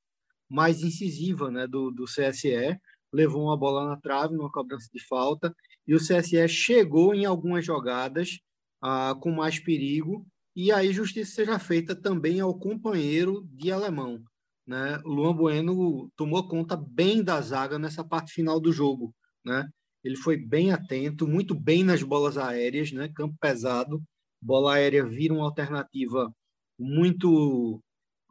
mais 0.50 0.84
incisiva, 0.84 1.50
né, 1.50 1.66
do, 1.66 1.90
do 1.90 2.06
CSE, 2.06 2.80
levou 3.16 3.44
uma 3.44 3.58
bola 3.58 3.88
na 3.88 3.98
trave, 3.98 4.36
numa 4.36 4.52
cobrança 4.52 4.90
de 4.94 5.04
falta, 5.06 5.56
e 5.88 5.96
o 5.96 6.00
CSE 6.00 6.48
chegou 6.48 7.16
em 7.16 7.26
algumas 7.26 7.66
jogadas 7.66 8.40
ah, 8.82 9.16
com 9.20 9.32
mais 9.32 9.60
perigo 9.60 10.26
e 10.56 10.72
aí 10.72 10.94
justiça 10.94 11.32
seja 11.32 11.60
feita 11.60 11.94
também 11.94 12.40
ao 12.40 12.58
companheiro 12.58 13.46
de 13.52 13.72
alemão. 13.72 14.24
Né? 14.66 15.00
O 15.04 15.10
Luan 15.10 15.36
Bueno 15.36 16.10
tomou 16.16 16.48
conta 16.48 16.78
bem 16.78 17.24
da 17.24 17.42
zaga 17.42 17.78
nessa 17.78 18.04
parte 18.04 18.32
final 18.32 18.60
do 18.60 18.72
jogo. 18.72 19.14
Né? 19.44 19.68
Ele 20.04 20.16
foi 20.16 20.38
bem 20.38 20.72
atento, 20.72 21.28
muito 21.28 21.54
bem 21.54 21.84
nas 21.84 22.02
bolas 22.02 22.38
aéreas, 22.38 22.92
né? 22.92 23.10
campo 23.14 23.36
pesado. 23.40 24.02
Bola 24.42 24.76
aérea 24.76 25.06
vira 25.06 25.34
uma 25.34 25.46
alternativa 25.46 26.34
muito 26.80 27.82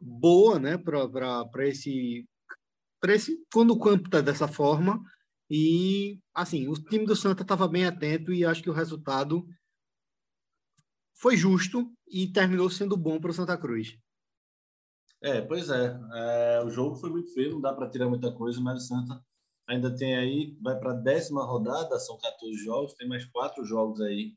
boa 0.01 0.59
né? 0.59 0.77
para 0.77 1.67
esse, 1.67 2.25
esse. 3.09 3.37
Quando 3.53 3.71
o 3.71 3.79
campo 3.79 4.05
está 4.05 4.21
dessa 4.21 4.47
forma. 4.47 5.01
E, 5.49 6.19
assim, 6.33 6.67
o 6.67 6.73
time 6.73 7.05
do 7.05 7.15
Santa 7.15 7.43
estava 7.43 7.67
bem 7.67 7.85
atento 7.85 8.33
e 8.33 8.43
acho 8.43 8.63
que 8.63 8.69
o 8.69 8.73
resultado 8.73 9.45
foi 11.13 11.37
justo 11.37 11.91
e 12.07 12.31
terminou 12.31 12.69
sendo 12.69 12.97
bom 12.97 13.19
para 13.19 13.31
o 13.31 13.33
Santa 13.33 13.57
Cruz. 13.57 13.97
É, 15.21 15.41
pois 15.41 15.69
é. 15.69 15.97
é. 16.13 16.63
O 16.63 16.69
jogo 16.69 16.95
foi 16.95 17.09
muito 17.09 17.33
feio, 17.33 17.51
não 17.51 17.61
dá 17.61 17.73
para 17.73 17.89
tirar 17.89 18.09
muita 18.09 18.31
coisa, 18.31 18.59
mas 18.59 18.83
o 18.83 18.87
Santa 18.87 19.23
ainda 19.67 19.95
tem 19.95 20.15
aí, 20.15 20.57
vai 20.61 20.77
para 20.77 20.91
a 20.91 20.95
décima 20.95 21.43
rodada, 21.43 21.97
são 21.99 22.17
14 22.17 22.63
jogos, 22.63 22.93
tem 22.93 23.07
mais 23.07 23.25
quatro 23.25 23.63
jogos 23.65 24.01
aí 24.01 24.33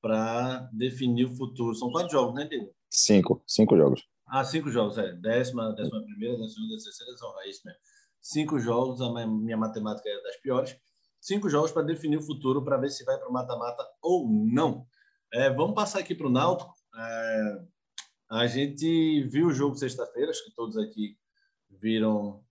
para 0.00 0.68
definir 0.72 1.26
o 1.26 1.34
futuro. 1.34 1.74
São 1.74 1.90
quatro 1.90 2.12
jogos, 2.12 2.34
né, 2.34 2.44
Diego? 2.44 2.70
Cinco, 2.90 3.42
cinco 3.46 3.76
jogos. 3.76 4.06
Ah, 4.26 4.44
cinco 4.44 4.70
jogos, 4.70 4.98
é. 4.98 5.12
Décima, 5.14 5.72
décima 5.74 6.02
primeira, 6.02 6.36
décima 6.36 6.48
segunda, 6.48 6.74
décima 6.74 6.92
terceira, 6.92 7.16
são 7.16 7.40
é 7.40 7.48
isso 7.48 7.62
mesmo. 7.64 7.80
Cinco 8.20 8.58
jogos, 8.58 9.00
a 9.00 9.26
minha 9.26 9.56
matemática 9.56 10.08
é 10.08 10.22
das 10.22 10.36
piores. 10.36 10.76
Cinco 11.20 11.48
jogos 11.48 11.72
para 11.72 11.82
definir 11.82 12.18
o 12.18 12.22
futuro, 12.22 12.64
para 12.64 12.76
ver 12.76 12.90
se 12.90 13.04
vai 13.04 13.18
para 13.18 13.28
o 13.28 13.32
mata-mata 13.32 13.84
ou 14.02 14.28
não. 14.28 14.86
É, 15.32 15.50
vamos 15.50 15.74
passar 15.74 16.00
aqui 16.00 16.14
para 16.14 16.26
o 16.26 16.30
Náutico. 16.30 16.72
É, 16.96 17.62
a 18.30 18.46
gente 18.46 19.22
viu 19.28 19.48
o 19.48 19.52
jogo 19.52 19.76
sexta-feira, 19.76 20.30
acho 20.30 20.44
que 20.44 20.54
todos 20.54 20.76
aqui 20.76 21.16
viram 21.70 22.44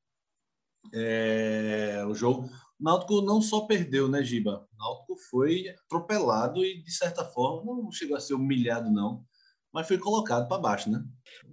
é, 0.93 2.03
o 2.07 2.13
jogo. 2.13 2.49
O 2.79 2.83
Náutico 2.83 3.21
não 3.21 3.41
só 3.41 3.61
perdeu, 3.61 4.07
né, 4.07 4.23
Giba? 4.23 4.67
O 4.73 4.77
Náutico 4.77 5.15
foi 5.29 5.69
atropelado 5.69 6.63
e, 6.63 6.81
de 6.81 6.91
certa 6.91 7.23
forma, 7.23 7.73
não 7.73 7.91
chegou 7.91 8.17
a 8.17 8.19
ser 8.19 8.33
humilhado, 8.33 8.91
não, 8.91 9.25
mas 9.71 9.87
foi 9.87 9.97
colocado 9.97 10.47
para 10.47 10.61
baixo, 10.61 10.89
né? 10.89 11.03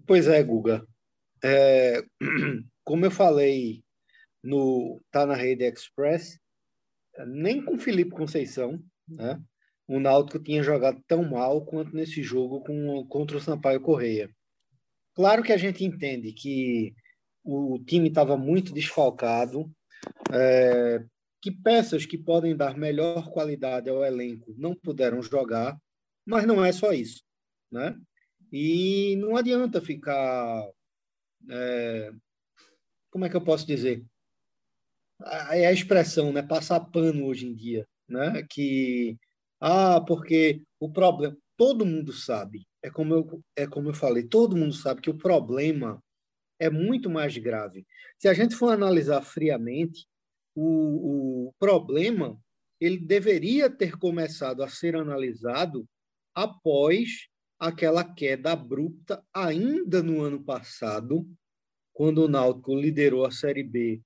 Pois 0.06 0.26
é, 0.26 0.42
Guga. 0.42 0.86
É, 1.42 2.02
como 2.84 3.04
eu 3.04 3.10
falei 3.10 3.84
no 4.42 5.00
Tá 5.10 5.24
na 5.26 5.34
Rede 5.34 5.64
Express, 5.64 6.38
nem 7.26 7.62
com 7.62 7.78
Felipe 7.78 8.10
Conceição, 8.10 8.82
né? 9.08 9.40
o 9.86 10.00
Náutico 10.00 10.42
tinha 10.42 10.62
jogado 10.62 11.02
tão 11.06 11.28
mal 11.28 11.64
quanto 11.64 11.94
nesse 11.94 12.22
jogo 12.22 12.62
com, 12.62 13.06
contra 13.06 13.36
o 13.36 13.40
Sampaio 13.40 13.80
Correia. 13.80 14.30
Claro 15.14 15.42
que 15.42 15.52
a 15.52 15.56
gente 15.56 15.84
entende 15.84 16.32
que 16.32 16.94
o 17.44 17.78
time 17.86 18.08
estava 18.08 18.36
muito 18.36 18.72
desfalcado, 18.72 19.70
é, 20.32 21.04
que 21.40 21.50
peças 21.50 22.06
que 22.06 22.16
podem 22.16 22.56
dar 22.56 22.76
melhor 22.76 23.30
qualidade 23.30 23.90
ao 23.90 24.04
elenco 24.04 24.54
não 24.56 24.74
puderam 24.74 25.20
jogar, 25.22 25.76
mas 26.24 26.46
não 26.46 26.64
é 26.64 26.72
só 26.72 26.92
isso, 26.92 27.22
né? 27.70 27.94
E 28.50 29.16
não 29.16 29.36
adianta 29.36 29.80
ficar, 29.80 30.66
é, 31.50 32.12
como 33.10 33.24
é 33.24 33.28
que 33.28 33.36
eu 33.36 33.44
posso 33.44 33.66
dizer? 33.66 34.04
É 35.50 35.66
a 35.66 35.72
expressão, 35.72 36.32
né? 36.32 36.42
Passar 36.42 36.80
pano 36.80 37.26
hoje 37.26 37.46
em 37.46 37.54
dia, 37.54 37.86
né? 38.08 38.46
Que 38.50 39.16
ah, 39.60 40.00
porque 40.00 40.62
o 40.80 40.90
problema, 40.90 41.36
todo 41.56 41.86
mundo 41.86 42.12
sabe, 42.12 42.66
é 42.82 42.90
como 42.90 43.14
eu, 43.14 43.44
é 43.54 43.66
como 43.66 43.90
eu 43.90 43.94
falei, 43.94 44.24
todo 44.24 44.56
mundo 44.56 44.74
sabe 44.74 45.00
que 45.00 45.10
o 45.10 45.16
problema 45.16 46.02
é 46.58 46.68
muito 46.68 47.08
mais 47.08 47.36
grave. 47.38 47.86
Se 48.18 48.28
a 48.28 48.34
gente 48.34 48.56
for 48.56 48.72
analisar 48.72 49.22
friamente, 49.22 50.06
o, 50.54 51.48
o 51.48 51.52
problema 51.58 52.38
ele 52.80 52.98
deveria 52.98 53.70
ter 53.70 53.96
começado 53.96 54.62
a 54.62 54.68
ser 54.68 54.96
analisado 54.96 55.86
após 56.34 57.28
aquela 57.58 58.02
queda 58.02 58.52
abrupta 58.52 59.24
ainda 59.32 60.02
no 60.02 60.20
ano 60.20 60.42
passado, 60.42 61.24
quando 61.92 62.24
o 62.24 62.28
Náutico 62.28 62.74
liderou 62.74 63.24
a 63.24 63.30
Série 63.30 63.62
B 63.62 64.02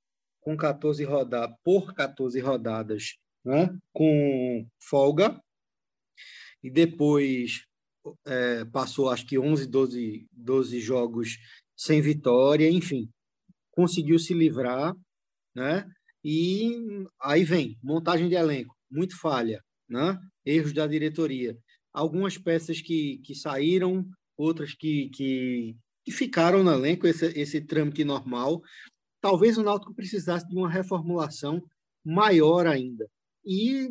com 0.47 0.57
14 0.57 1.03
rodadas 1.03 1.57
por 1.65 1.93
14 1.93 2.39
rodadas, 2.39 3.17
né, 3.45 3.77
com 3.93 4.65
folga, 4.81 5.43
e 6.63 6.71
depois 6.71 7.65
é, 8.25 8.65
passou 8.67 9.11
acho 9.11 9.27
que 9.27 9.37
11, 9.37 9.67
12, 9.67 10.29
12 10.31 10.81
jogos 10.81 11.37
sem 11.77 12.01
vitória, 12.01 12.71
enfim, 12.71 13.11
conseguiu 13.73 14.21
se 14.21 14.33
livrar, 14.35 14.95
né? 15.53 15.85
E 16.23 16.77
aí 17.21 17.43
vem 17.43 17.77
montagem 17.83 18.29
de 18.29 18.37
elenco, 18.37 18.73
muito 18.89 19.19
falha, 19.19 19.61
né? 19.89 20.17
Erros 20.45 20.73
da 20.73 20.87
diretoria, 20.87 21.59
algumas 21.93 22.39
peças 22.39 22.81
que, 22.81 23.19
que 23.25 23.35
saíram, 23.35 24.09
outras 24.37 24.75
que, 24.75 25.09
que, 25.09 25.77
que 26.05 26.13
ficaram 26.13 26.63
no 26.63 26.73
elenco, 26.73 27.05
esse, 27.05 27.27
esse 27.37 27.61
trâmite 27.61 28.05
normal. 28.05 28.63
Talvez 29.21 29.59
o 29.59 29.63
Náutico 29.63 29.95
precisasse 29.95 30.47
de 30.49 30.57
uma 30.57 30.71
reformulação 30.71 31.63
maior 32.05 32.67
ainda. 32.67 33.09
E 33.45 33.89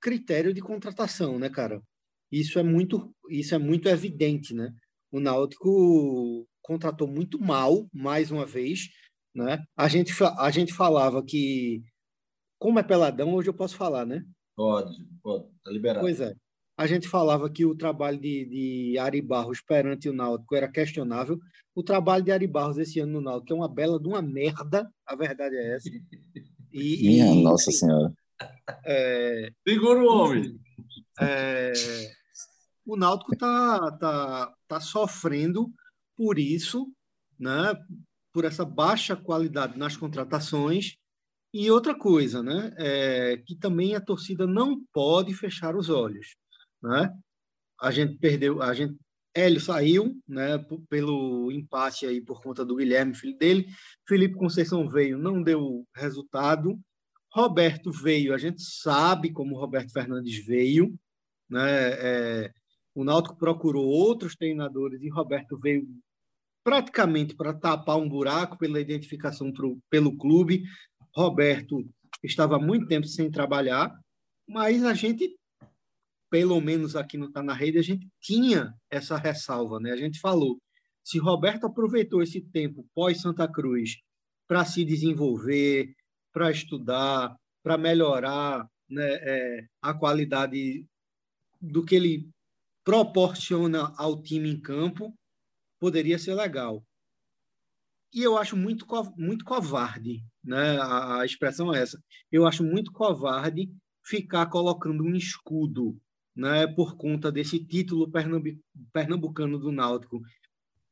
critério 0.00 0.52
de 0.54 0.60
contratação, 0.60 1.38
né, 1.38 1.48
cara? 1.48 1.82
Isso 2.30 2.58
é 2.58 2.62
muito, 2.62 3.14
isso 3.28 3.54
é 3.54 3.58
muito 3.58 3.88
evidente, 3.88 4.54
né? 4.54 4.70
O 5.10 5.20
Náutico 5.20 6.46
contratou 6.62 7.08
muito 7.08 7.40
mal, 7.40 7.88
mais 7.92 8.30
uma 8.30 8.44
vez, 8.44 8.88
né? 9.34 9.64
A 9.76 9.88
gente, 9.88 10.12
a 10.38 10.50
gente 10.50 10.72
falava 10.74 11.24
que, 11.24 11.82
como 12.58 12.78
é 12.78 12.82
peladão, 12.82 13.34
hoje 13.34 13.48
eu 13.48 13.54
posso 13.54 13.76
falar, 13.76 14.04
né? 14.04 14.22
Pode, 14.54 14.96
pode, 15.22 15.46
tá 15.62 15.70
liberado. 15.70 16.00
Pois 16.00 16.20
é. 16.20 16.32
A 16.78 16.86
gente 16.86 17.08
falava 17.08 17.50
que 17.50 17.66
o 17.66 17.74
trabalho 17.74 18.20
de, 18.20 18.44
de 18.44 18.98
Ari 18.98 19.20
Barros 19.20 19.60
perante 19.60 20.08
o 20.08 20.12
Náutico 20.12 20.54
era 20.54 20.70
questionável. 20.70 21.40
O 21.74 21.82
trabalho 21.82 22.22
de 22.22 22.30
Ari 22.30 22.46
Barros 22.46 22.78
esse 22.78 23.00
ano 23.00 23.14
no 23.14 23.20
Náutico 23.20 23.52
é 23.52 23.56
uma 23.56 23.68
bela 23.68 24.00
de 24.00 24.06
uma 24.06 24.22
merda, 24.22 24.88
a 25.04 25.16
verdade 25.16 25.56
é 25.56 25.74
essa. 25.74 25.90
E, 26.72 27.08
Minha 27.08 27.26
e, 27.32 27.42
Nossa 27.42 27.72
Senhora. 27.72 28.14
É, 28.86 29.50
Segura 29.66 29.98
o 29.98 30.06
homem. 30.06 30.56
É, 31.20 31.72
o 32.86 32.96
Náutico 32.96 33.34
está 33.34 33.90
tá, 33.98 34.54
tá 34.68 34.80
sofrendo 34.80 35.72
por 36.16 36.38
isso, 36.38 36.86
né? 37.36 37.74
por 38.32 38.44
essa 38.44 38.64
baixa 38.64 39.16
qualidade 39.16 39.76
nas 39.76 39.96
contratações. 39.96 40.96
E 41.52 41.70
outra 41.72 41.92
coisa, 41.92 42.40
né? 42.40 42.72
É, 42.76 43.36
que 43.38 43.56
também 43.56 43.96
a 43.96 44.00
torcida 44.00 44.46
não 44.46 44.80
pode 44.92 45.34
fechar 45.34 45.74
os 45.74 45.88
olhos. 45.88 46.36
Né? 46.82 47.12
A 47.80 47.90
gente 47.90 48.16
perdeu, 48.18 48.62
a 48.62 48.74
gente 48.74 48.96
Hélio 49.34 49.60
saiu, 49.60 50.20
né, 50.26 50.58
pelo 50.88 51.52
impasse 51.52 52.06
aí 52.06 52.20
por 52.20 52.42
conta 52.42 52.64
do 52.64 52.74
Guilherme, 52.74 53.14
filho 53.14 53.36
dele. 53.36 53.66
Felipe 54.06 54.34
Conceição 54.34 54.88
veio, 54.88 55.16
não 55.16 55.42
deu 55.42 55.86
resultado. 55.94 56.78
Roberto 57.32 57.92
veio, 57.92 58.34
a 58.34 58.38
gente 58.38 58.62
sabe 58.62 59.30
como 59.30 59.58
Roberto 59.58 59.92
Fernandes 59.92 60.44
veio, 60.44 60.98
né? 61.48 61.90
É, 61.90 62.52
o 62.94 63.04
Náutico 63.04 63.36
procurou 63.36 63.86
outros 63.86 64.34
treinadores 64.34 65.00
e 65.02 65.08
Roberto 65.08 65.56
veio 65.58 65.86
praticamente 66.64 67.36
para 67.36 67.54
tapar 67.54 67.96
um 67.96 68.08
buraco 68.08 68.58
pela 68.58 68.80
identificação 68.80 69.52
pro, 69.52 69.78
pelo 69.88 70.16
clube. 70.16 70.64
Roberto 71.14 71.88
estava 72.24 72.58
muito 72.58 72.86
tempo 72.88 73.06
sem 73.06 73.30
trabalhar, 73.30 73.96
mas 74.48 74.82
a 74.82 74.94
gente, 74.94 75.37
pelo 76.30 76.60
menos 76.60 76.96
aqui 76.96 77.16
no 77.16 77.30
Tá 77.30 77.42
na 77.42 77.54
Rede, 77.54 77.78
a 77.78 77.82
gente 77.82 78.08
tinha 78.20 78.74
essa 78.90 79.16
ressalva, 79.16 79.80
né? 79.80 79.92
A 79.92 79.96
gente 79.96 80.20
falou, 80.20 80.58
se 81.02 81.18
Roberto 81.18 81.66
aproveitou 81.66 82.22
esse 82.22 82.40
tempo 82.40 82.86
pós 82.94 83.20
Santa 83.20 83.50
Cruz 83.50 83.96
para 84.46 84.64
se 84.64 84.84
desenvolver, 84.84 85.94
para 86.32 86.50
estudar, 86.50 87.34
para 87.62 87.78
melhorar 87.78 88.66
né, 88.88 89.14
é, 89.20 89.66
a 89.82 89.94
qualidade 89.94 90.86
do 91.60 91.84
que 91.84 91.94
ele 91.94 92.28
proporciona 92.84 93.92
ao 93.96 94.22
time 94.22 94.50
em 94.50 94.60
campo, 94.60 95.14
poderia 95.78 96.18
ser 96.18 96.34
legal. 96.34 96.82
E 98.12 98.22
eu 98.22 98.38
acho 98.38 98.56
muito, 98.56 98.86
muito 99.16 99.44
covarde, 99.44 100.22
né? 100.42 100.78
A, 100.78 101.20
a 101.20 101.26
expressão 101.26 101.74
é 101.74 101.82
essa. 101.82 102.02
Eu 102.32 102.46
acho 102.46 102.64
muito 102.64 102.90
covarde 102.92 103.70
ficar 104.02 104.46
colocando 104.46 105.04
um 105.04 105.14
escudo, 105.14 106.00
né? 106.38 106.68
Por 106.68 106.96
conta 106.96 107.32
desse 107.32 107.58
título 107.58 108.08
pernambucano 108.92 109.58
do 109.58 109.72
Náutico, 109.72 110.22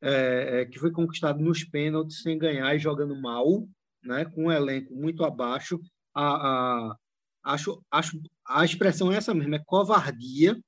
é, 0.01 0.61
é, 0.61 0.65
que 0.65 0.77
foi 0.77 0.91
conquistado 0.91 1.39
nos 1.39 1.63
pênaltis 1.63 2.21
sem 2.21 2.37
ganhar 2.37 2.75
e 2.75 2.79
jogando 2.79 3.19
mal, 3.19 3.65
né? 4.03 4.25
Com 4.25 4.47
um 4.47 4.51
elenco 4.51 4.93
muito 4.93 5.23
abaixo. 5.23 5.79
A, 6.13 6.89
a, 6.91 6.97
acho, 7.45 7.81
acho 7.89 8.21
a 8.45 8.65
expressão 8.65 9.11
é 9.11 9.15
essa 9.15 9.33
mesmo, 9.33 9.55
é 9.55 9.63
covardia 9.65 10.59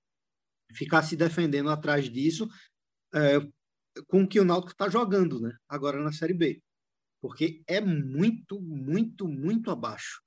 ficar 0.74 1.04
se 1.04 1.18
defendendo 1.18 1.70
atrás 1.70 2.10
disso, 2.10 2.48
é, 3.14 3.40
com 4.08 4.24
o 4.24 4.28
que 4.28 4.40
o 4.40 4.46
Náutico 4.46 4.72
está 4.72 4.88
jogando, 4.88 5.42
né? 5.42 5.52
Agora 5.68 6.02
na 6.02 6.14
Série 6.14 6.34
B, 6.34 6.62
porque 7.22 7.62
é 7.68 7.82
muito, 7.82 8.62
muito, 8.62 9.28
muito 9.28 9.72
abaixo, 9.72 10.22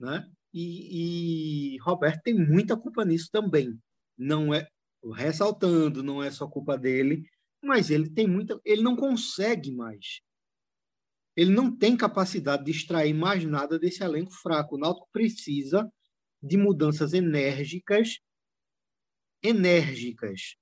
né? 0.00 0.28
E, 0.54 1.74
e 1.74 1.78
Roberto 1.78 2.22
tem 2.22 2.34
muita 2.34 2.76
culpa 2.76 3.04
nisso 3.04 3.28
também. 3.32 3.76
Não 4.16 4.54
é 4.54 4.68
ressaltando, 5.12 6.02
não 6.02 6.22
é 6.22 6.30
só 6.30 6.46
culpa 6.46 6.78
dele, 6.78 7.28
mas 7.60 7.90
ele 7.90 8.08
tem 8.08 8.28
muita, 8.28 8.58
ele 8.64 8.80
não 8.80 8.94
consegue 8.94 9.72
mais. 9.72 10.20
Ele 11.36 11.50
não 11.50 11.76
tem 11.76 11.96
capacidade 11.96 12.64
de 12.64 12.70
extrair 12.70 13.12
mais 13.12 13.44
nada 13.44 13.78
desse 13.78 14.04
elenco 14.04 14.32
fraco. 14.32 14.76
O 14.76 14.78
Náutico 14.78 15.08
precisa 15.12 15.90
de 16.40 16.56
mudanças 16.56 17.12
enérgicas, 17.12 18.20
enérgicas 19.42 20.54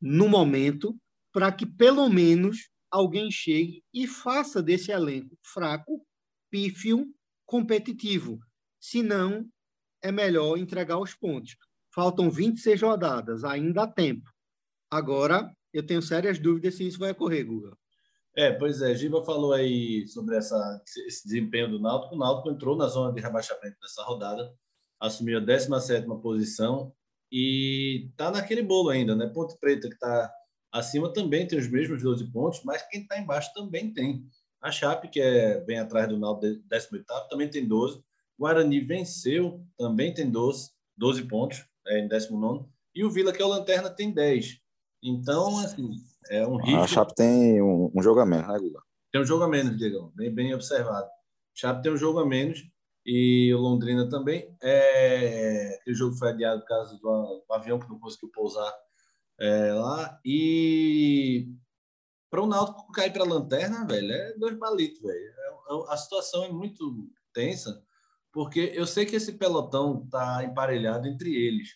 no 0.00 0.28
momento 0.28 0.96
para 1.32 1.50
que 1.50 1.66
pelo 1.66 2.08
menos 2.08 2.70
alguém 2.90 3.30
chegue 3.30 3.82
e 3.92 4.06
faça 4.06 4.62
desse 4.62 4.92
elenco 4.92 5.36
fraco, 5.42 6.06
pífio, 6.48 7.12
competitivo. 7.44 8.38
Se 8.86 9.02
não, 9.02 9.44
é 10.00 10.12
melhor 10.12 10.56
entregar 10.56 11.00
os 11.00 11.12
pontos. 11.12 11.56
Faltam 11.92 12.30
26 12.30 12.80
rodadas, 12.82 13.42
ainda 13.42 13.82
há 13.82 13.86
tempo. 13.88 14.30
Agora, 14.88 15.52
eu 15.72 15.84
tenho 15.84 16.00
sérias 16.00 16.38
dúvidas 16.38 16.76
se 16.76 16.86
isso 16.86 17.00
vai 17.00 17.10
ocorrer, 17.10 17.44
Guga. 17.44 17.76
É, 18.36 18.52
pois 18.52 18.80
é, 18.82 18.94
Giba 18.94 19.24
falou 19.24 19.52
aí 19.52 20.06
sobre 20.06 20.36
essa, 20.36 20.80
esse 21.04 21.26
desempenho 21.26 21.68
do 21.68 21.80
Náutico. 21.80 22.14
O 22.14 22.18
Náutico 22.18 22.48
entrou 22.48 22.76
na 22.76 22.86
zona 22.86 23.12
de 23.12 23.20
rebaixamento 23.20 23.76
dessa 23.82 24.04
rodada, 24.04 24.54
assumiu 25.00 25.38
a 25.38 25.40
17 25.40 26.06
posição 26.22 26.94
e 27.32 28.06
está 28.10 28.30
naquele 28.30 28.62
bolo 28.62 28.90
ainda, 28.90 29.16
né? 29.16 29.26
Ponte 29.26 29.58
Preta, 29.58 29.88
que 29.88 29.94
está 29.94 30.32
Acima 30.70 31.12
também 31.12 31.44
tem 31.44 31.58
os 31.58 31.68
mesmos 31.68 32.04
12 32.04 32.30
pontos, 32.30 32.62
mas 32.62 32.86
quem 32.88 33.00
está 33.00 33.18
embaixo 33.18 33.52
também 33.52 33.92
tem. 33.92 34.24
A 34.60 34.70
Chape, 34.70 35.08
que 35.08 35.20
é 35.20 35.60
bem 35.64 35.80
atrás 35.80 36.08
do 36.08 36.16
Náutico, 36.16 36.62
18 36.68 37.04
também 37.28 37.50
tem 37.50 37.66
12. 37.66 38.05
Guarani 38.38 38.80
venceu, 38.80 39.64
também 39.78 40.12
tem 40.12 40.30
12, 40.30 40.70
12 40.96 41.22
pontos, 41.24 41.64
é, 41.86 42.00
em 42.00 42.08
19. 42.08 42.66
E 42.94 43.04
o 43.04 43.10
Vila, 43.10 43.32
que 43.32 43.42
é 43.42 43.44
o 43.44 43.48
Lanterna, 43.48 43.90
tem 43.90 44.12
10. 44.12 44.60
Então, 45.02 45.58
assim, 45.58 45.90
é 46.30 46.46
um 46.46 46.56
risco. 46.56 46.80
A 46.80 46.86
Chape 46.86 47.14
tem 47.14 47.60
um, 47.62 47.90
um 47.94 48.02
jogo 48.02 48.20
a 48.20 48.26
menos, 48.26 48.48
né, 48.48 48.58
Guga? 48.58 48.80
Tem 49.12 49.20
um 49.20 49.24
jogo 49.24 49.44
a 49.44 49.48
menos, 49.48 49.76
Diego. 49.76 50.12
Bem, 50.14 50.34
bem 50.34 50.54
observado. 50.54 51.08
Chape 51.54 51.82
tem 51.82 51.92
um 51.92 51.96
jogo 51.96 52.18
a 52.18 52.26
menos 52.26 52.62
e 53.04 53.52
o 53.54 53.58
Londrina 53.58 54.08
também. 54.08 54.54
É... 54.62 55.78
O 55.86 55.94
jogo 55.94 56.16
foi 56.16 56.30
adiado 56.30 56.60
por 56.62 56.68
causa 56.68 56.98
do 56.98 57.44
avião 57.50 57.78
que 57.78 57.88
não 57.88 57.98
conseguiu 57.98 58.30
pousar 58.30 58.72
é, 59.38 59.72
lá. 59.72 60.18
E 60.24 61.48
para 62.30 62.42
o 62.42 62.46
Náutico 62.46 62.90
cair 62.92 63.12
para 63.12 63.22
a 63.22 63.26
lanterna, 63.26 63.86
velho, 63.86 64.12
é 64.12 64.34
dois 64.36 64.58
palitos, 64.58 65.00
velho. 65.00 65.14
É, 65.14 65.74
é, 65.74 65.92
a 65.92 65.96
situação 65.96 66.44
é 66.44 66.50
muito 66.50 67.08
tensa, 67.32 67.82
porque 68.36 68.70
eu 68.74 68.86
sei 68.86 69.06
que 69.06 69.16
esse 69.16 69.32
pelotão 69.32 70.06
tá 70.10 70.44
emparelhado 70.44 71.08
entre 71.08 71.34
eles. 71.34 71.70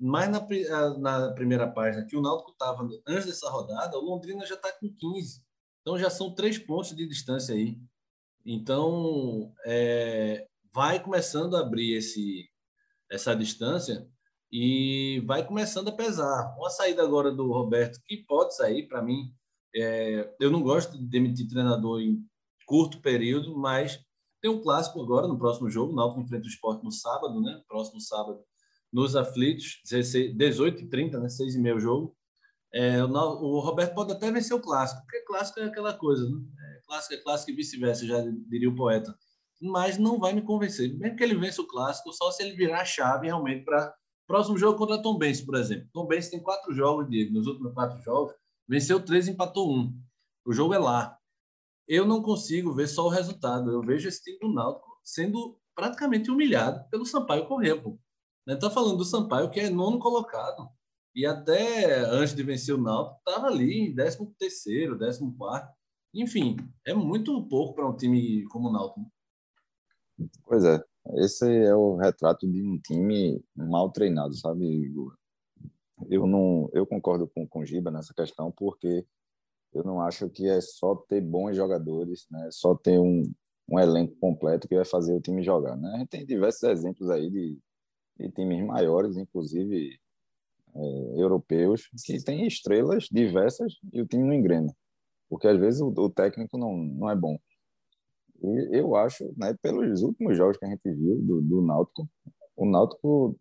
Mas 0.00 0.30
na, 0.30 0.40
na 0.96 1.34
primeira 1.34 1.70
página, 1.70 2.06
que 2.06 2.16
o 2.16 2.22
Náutico 2.22 2.52
estava 2.52 2.88
antes 3.06 3.26
dessa 3.26 3.50
rodada, 3.50 3.98
o 3.98 4.00
Londrina 4.00 4.46
já 4.46 4.54
está 4.54 4.72
com 4.72 4.88
15. 4.90 5.42
Então 5.82 5.98
já 5.98 6.08
são 6.08 6.34
três 6.34 6.56
pontos 6.56 6.96
de 6.96 7.06
distância 7.06 7.54
aí. 7.54 7.78
Então 8.42 9.52
é, 9.66 10.48
vai 10.72 10.98
começando 10.98 11.54
a 11.54 11.60
abrir 11.60 11.92
esse, 11.92 12.48
essa 13.10 13.36
distância 13.36 14.08
e 14.50 15.22
vai 15.26 15.46
começando 15.46 15.88
a 15.88 15.94
pesar. 15.94 16.56
Uma 16.56 16.70
saída 16.70 17.02
agora 17.02 17.30
do 17.30 17.52
Roberto, 17.52 18.00
que 18.06 18.24
pode 18.26 18.56
sair, 18.56 18.88
para 18.88 19.02
mim, 19.02 19.30
é, 19.76 20.34
eu 20.40 20.50
não 20.50 20.62
gosto 20.62 20.96
de 20.96 21.04
demitir 21.04 21.46
treinador 21.46 22.00
em 22.00 22.26
curto 22.64 22.98
período, 23.02 23.54
mas 23.58 24.02
tem 24.40 24.50
um 24.50 24.60
clássico 24.60 25.00
agora 25.02 25.26
no 25.26 25.38
próximo 25.38 25.68
jogo, 25.68 25.92
o 25.92 25.96
Náutico 25.96 26.20
enfrenta 26.20 26.44
o 26.44 26.48
esporte 26.50 26.84
no 26.84 26.92
sábado, 26.92 27.40
né? 27.40 27.62
Próximo 27.68 28.00
sábado, 28.00 28.40
nos 28.92 29.16
aflitos, 29.16 29.80
18h30, 29.86 31.20
né? 31.20 31.28
6 31.28 31.54
e 31.54 31.60
meio 31.60 31.80
jogo. 31.80 32.16
É, 32.72 33.02
o, 33.02 33.08
o, 33.08 33.60
Roberto 33.60 33.94
pode 33.94 34.12
até 34.12 34.30
vencer 34.30 34.56
o 34.56 34.60
clássico, 34.60 35.00
porque 35.02 35.20
clássico 35.22 35.60
é 35.60 35.64
aquela 35.64 35.94
coisa, 35.94 36.28
né? 36.28 36.36
É, 36.36 36.80
clássico 36.86 37.14
é 37.14 37.16
clássico 37.18 37.50
e 37.50 37.54
vice-versa, 37.54 38.06
já 38.06 38.22
diria 38.48 38.68
o 38.68 38.76
poeta. 38.76 39.16
Mas 39.60 39.98
não 39.98 40.18
vai 40.18 40.32
me 40.32 40.42
convencer. 40.42 40.96
Mesmo 40.96 41.16
que 41.16 41.24
ele 41.24 41.34
vença 41.34 41.62
o 41.62 41.66
clássico, 41.66 42.12
só 42.12 42.30
se 42.30 42.42
ele 42.42 42.54
virar 42.54 42.82
a 42.82 42.84
chave 42.84 43.26
realmente 43.26 43.64
para 43.64 43.92
Próximo 44.28 44.58
jogo 44.58 44.76
contra 44.76 45.00
Tom 45.00 45.16
Benz, 45.16 45.40
por 45.40 45.54
exemplo. 45.54 45.88
Tom 45.90 46.06
Benz 46.06 46.28
tem 46.28 46.38
quatro 46.38 46.70
jogos, 46.74 47.08
Diego. 47.08 47.32
Nos 47.32 47.46
últimos 47.46 47.72
quatro 47.72 47.98
jogos, 48.02 48.34
venceu 48.68 49.02
três 49.02 49.26
empatou 49.26 49.74
um. 49.74 49.98
O 50.44 50.52
jogo 50.52 50.74
é 50.74 50.78
lá. 50.78 51.17
Eu 51.88 52.06
não 52.06 52.22
consigo 52.22 52.74
ver 52.74 52.86
só 52.86 53.06
o 53.06 53.10
resultado. 53.10 53.72
Eu 53.72 53.80
vejo 53.80 54.06
esse 54.06 54.22
time 54.22 54.38
do 54.38 54.52
Náutico 54.52 54.86
sendo 55.02 55.58
praticamente 55.74 56.30
humilhado 56.30 56.86
pelo 56.90 57.06
Sampaio 57.06 57.46
Corrêa, 57.46 57.80
pô. 57.80 57.98
Está 58.46 58.70
falando 58.70 58.98
do 58.98 59.04
Sampaio, 59.04 59.50
que 59.50 59.60
é 59.60 59.70
nono 59.70 59.98
colocado. 59.98 60.68
E 61.14 61.24
até 61.24 62.00
antes 62.00 62.34
de 62.34 62.42
vencer 62.42 62.74
o 62.74 62.80
Náutico, 62.80 63.18
estava 63.18 63.46
ali 63.46 63.88
em 63.88 63.94
décimo 63.94 64.34
terceiro, 64.38 64.98
décimo 64.98 65.34
quarto. 65.36 65.74
Enfim, 66.14 66.56
é 66.86 66.92
muito 66.92 67.42
pouco 67.48 67.74
para 67.74 67.88
um 67.88 67.96
time 67.96 68.44
como 68.48 68.68
o 68.68 68.72
Náutico. 68.72 69.10
Pois 70.44 70.64
é. 70.64 70.82
Esse 71.16 71.64
é 71.64 71.74
o 71.74 71.96
retrato 71.96 72.46
de 72.46 72.62
um 72.62 72.78
time 72.78 73.42
mal 73.56 73.90
treinado, 73.90 74.34
sabe, 74.34 74.66
Igor? 74.66 75.16
Eu 76.10 76.26
não, 76.26 76.68
eu 76.74 76.86
concordo 76.86 77.26
com 77.26 77.46
com 77.46 77.60
o 77.60 77.64
Giba 77.64 77.90
nessa 77.90 78.12
questão 78.12 78.52
porque 78.52 79.06
eu 79.72 79.84
não 79.84 80.00
acho 80.00 80.28
que 80.30 80.48
é 80.48 80.60
só 80.60 80.94
ter 80.94 81.20
bons 81.20 81.56
jogadores, 81.56 82.26
né? 82.30 82.48
Só 82.50 82.74
ter 82.74 82.98
um, 82.98 83.22
um 83.68 83.78
elenco 83.78 84.16
completo 84.16 84.68
que 84.68 84.76
vai 84.76 84.84
fazer 84.84 85.14
o 85.14 85.20
time 85.20 85.42
jogar, 85.42 85.76
né? 85.76 85.92
A 85.94 85.98
gente 85.98 86.08
tem 86.08 86.26
diversos 86.26 86.62
exemplos 86.64 87.10
aí 87.10 87.30
de, 87.30 87.58
de 88.18 88.30
times 88.32 88.64
maiores, 88.66 89.16
inclusive 89.16 89.98
é, 90.74 91.20
europeus, 91.20 91.88
que 92.04 92.22
têm 92.24 92.46
estrelas 92.46 93.04
diversas 93.10 93.74
e 93.92 94.00
o 94.00 94.06
time 94.06 94.24
não 94.24 94.34
engrena, 94.34 94.74
porque 95.28 95.48
às 95.48 95.58
vezes 95.58 95.80
o, 95.80 95.88
o 95.88 96.10
técnico 96.10 96.56
não, 96.56 96.76
não 96.76 97.10
é 97.10 97.16
bom. 97.16 97.38
E 98.42 98.78
eu 98.78 98.94
acho, 98.94 99.32
né, 99.36 99.54
pelos 99.60 100.02
últimos 100.02 100.36
jogos 100.36 100.56
que 100.56 100.64
a 100.64 100.68
gente 100.68 100.90
viu 100.92 101.20
do, 101.20 101.42
do 101.42 101.62
Náutico, 101.62 102.08
o 102.56 102.64
Náutico 102.64 103.36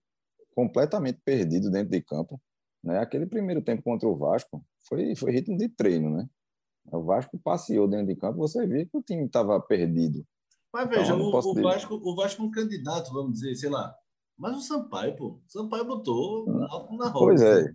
completamente 0.55 1.19
perdido 1.23 1.69
dentro 1.69 1.91
de 1.91 2.01
campo. 2.01 2.41
Né? 2.87 2.99
Aquele 2.99 3.25
primeiro 3.25 3.61
tempo 3.61 3.83
contra 3.83 4.07
o 4.07 4.15
Vasco 4.15 4.63
foi, 4.87 5.13
foi 5.13 5.31
ritmo 5.31 5.57
de 5.57 5.67
treino, 5.67 6.09
né? 6.09 6.25
O 6.89 7.03
Vasco 7.03 7.37
passeou 7.37 7.85
dentro 7.85 8.07
de 8.07 8.15
campo, 8.15 8.37
você 8.37 8.65
vê 8.65 8.85
que 8.85 8.95
o 8.97 9.01
time 9.01 9.25
estava 9.25 9.59
perdido. 9.59 10.25
Mas 10.73 10.89
veja, 10.89 11.13
então, 11.13 11.19
o, 11.19 11.37
o, 11.37 11.61
Vasco, 11.61 11.95
o 11.95 12.15
Vasco 12.15 12.41
é 12.41 12.45
um 12.45 12.51
candidato, 12.51 13.11
vamos 13.11 13.33
dizer, 13.33 13.55
sei 13.55 13.69
lá. 13.69 13.93
Mas 14.37 14.55
o 14.55 14.61
Sampaio, 14.61 15.17
pô, 15.17 15.27
o 15.31 15.41
Sampaio 15.49 15.83
botou 15.83 16.47
na 16.47 16.67
roda. 17.09 17.11
Pois 17.11 17.41
é. 17.41 17.73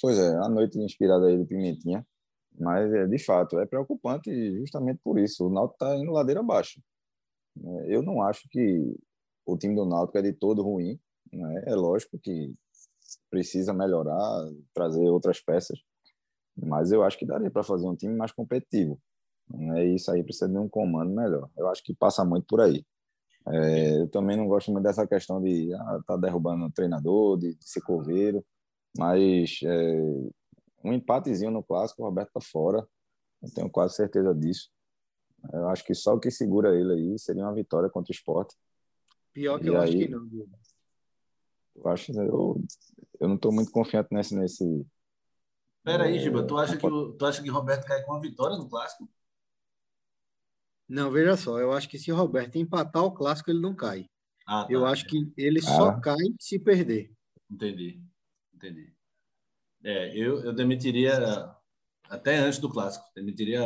Pois 0.00 0.18
é, 0.18 0.36
a 0.38 0.48
noite 0.48 0.78
inspirada 0.78 1.26
aí 1.26 1.36
do 1.36 1.44
Pimentinha. 1.44 2.06
Mas, 2.58 2.90
é, 2.94 3.06
de 3.06 3.18
fato, 3.18 3.58
é 3.58 3.66
preocupante 3.66 4.30
justamente 4.58 5.00
por 5.04 5.18
isso. 5.18 5.46
O 5.46 5.50
Náutico 5.50 5.84
está 5.84 5.96
indo 5.96 6.12
ladeira 6.12 6.40
abaixo. 6.40 6.80
É, 7.62 7.94
eu 7.94 8.02
não 8.02 8.22
acho 8.22 8.48
que 8.50 8.96
o 9.44 9.58
time 9.58 9.74
do 9.74 9.84
Náutico 9.84 10.16
é 10.16 10.22
de 10.22 10.32
todo 10.32 10.62
ruim. 10.62 10.98
Né? 11.30 11.64
É 11.66 11.74
lógico 11.74 12.18
que 12.18 12.54
precisa 13.30 13.72
melhorar, 13.72 14.48
trazer 14.74 15.08
outras 15.08 15.40
peças. 15.40 15.78
Mas 16.56 16.92
eu 16.92 17.02
acho 17.02 17.18
que 17.18 17.26
daria 17.26 17.50
para 17.50 17.62
fazer 17.62 17.86
um 17.86 17.96
time 17.96 18.14
mais 18.14 18.32
competitivo. 18.32 19.00
É 19.76 19.84
isso 19.84 20.10
aí 20.10 20.22
precisa 20.22 20.48
de 20.48 20.58
um 20.58 20.68
comando 20.68 21.12
melhor. 21.12 21.48
Eu 21.56 21.68
acho 21.68 21.82
que 21.82 21.94
passa 21.94 22.24
muito 22.24 22.46
por 22.46 22.60
aí. 22.60 22.84
É, 23.48 24.02
eu 24.02 24.08
também 24.08 24.36
não 24.36 24.46
gosto 24.46 24.70
muito 24.70 24.84
dessa 24.84 25.06
questão 25.06 25.42
de 25.42 25.72
ah, 25.74 26.00
tá 26.06 26.16
derrubando 26.16 26.66
o 26.66 26.70
treinador, 26.70 27.38
de, 27.38 27.54
de 27.54 27.68
ser 27.68 27.80
coveiro, 27.80 28.44
mas 28.96 29.60
é, 29.64 30.02
um 30.84 30.92
empatezinho 30.92 31.50
no 31.50 31.62
clássico, 31.62 32.02
o 32.02 32.04
Roberto 32.04 32.32
tá 32.32 32.40
fora. 32.40 32.86
Eu 33.42 33.50
tenho 33.54 33.70
quase 33.70 33.94
certeza 33.94 34.34
disso. 34.34 34.70
Eu 35.52 35.68
acho 35.68 35.84
que 35.84 35.94
só 35.94 36.14
o 36.14 36.20
que 36.20 36.30
segura 36.30 36.78
ele 36.78 36.92
aí 36.92 37.18
seria 37.18 37.44
uma 37.44 37.54
vitória 37.54 37.88
contra 37.88 38.12
o 38.12 38.14
esporte. 38.14 38.54
Pior 39.32 39.58
que 39.58 39.66
e 39.66 39.68
eu 39.68 39.80
aí, 39.80 39.82
acho 39.82 39.92
que 39.98 40.08
não. 40.08 40.28
Eu 41.76 41.88
acho 41.88 42.12
eu, 42.12 42.62
eu 43.18 43.28
não 43.28 43.36
estou 43.36 43.52
muito 43.52 43.70
confiante 43.70 44.08
nesse. 44.12 44.36
nesse 44.36 44.86
Pera 45.82 46.04
aí, 46.04 46.18
Giba, 46.18 46.46
tu 46.46 46.58
acha, 46.58 46.76
que, 46.76 46.86
tu 46.86 47.26
acha 47.26 47.42
que 47.42 47.48
Roberto 47.48 47.86
cai 47.86 48.02
com 48.02 48.12
uma 48.12 48.20
vitória 48.20 48.56
no 48.56 48.68
clássico? 48.68 49.08
Não, 50.86 51.10
veja 51.10 51.36
só, 51.36 51.58
eu 51.58 51.72
acho 51.72 51.88
que 51.88 51.98
se 51.98 52.10
Roberto 52.10 52.56
empatar 52.56 53.04
o 53.04 53.12
clássico, 53.12 53.50
ele 53.50 53.60
não 53.60 53.74
cai. 53.74 54.06
Ah, 54.46 54.64
tá. 54.64 54.72
Eu 54.72 54.84
acho 54.84 55.06
que 55.06 55.32
ele 55.36 55.62
só 55.62 55.90
ah. 55.90 56.00
cai 56.00 56.16
se 56.38 56.58
perder. 56.58 57.12
Entendi, 57.48 58.02
entendi. 58.52 58.92
É, 59.82 60.14
eu, 60.16 60.40
eu 60.40 60.52
demitiria 60.52 61.54
até 62.04 62.36
antes 62.36 62.58
do 62.58 62.68
clássico, 62.68 63.06
demitiria 63.14 63.62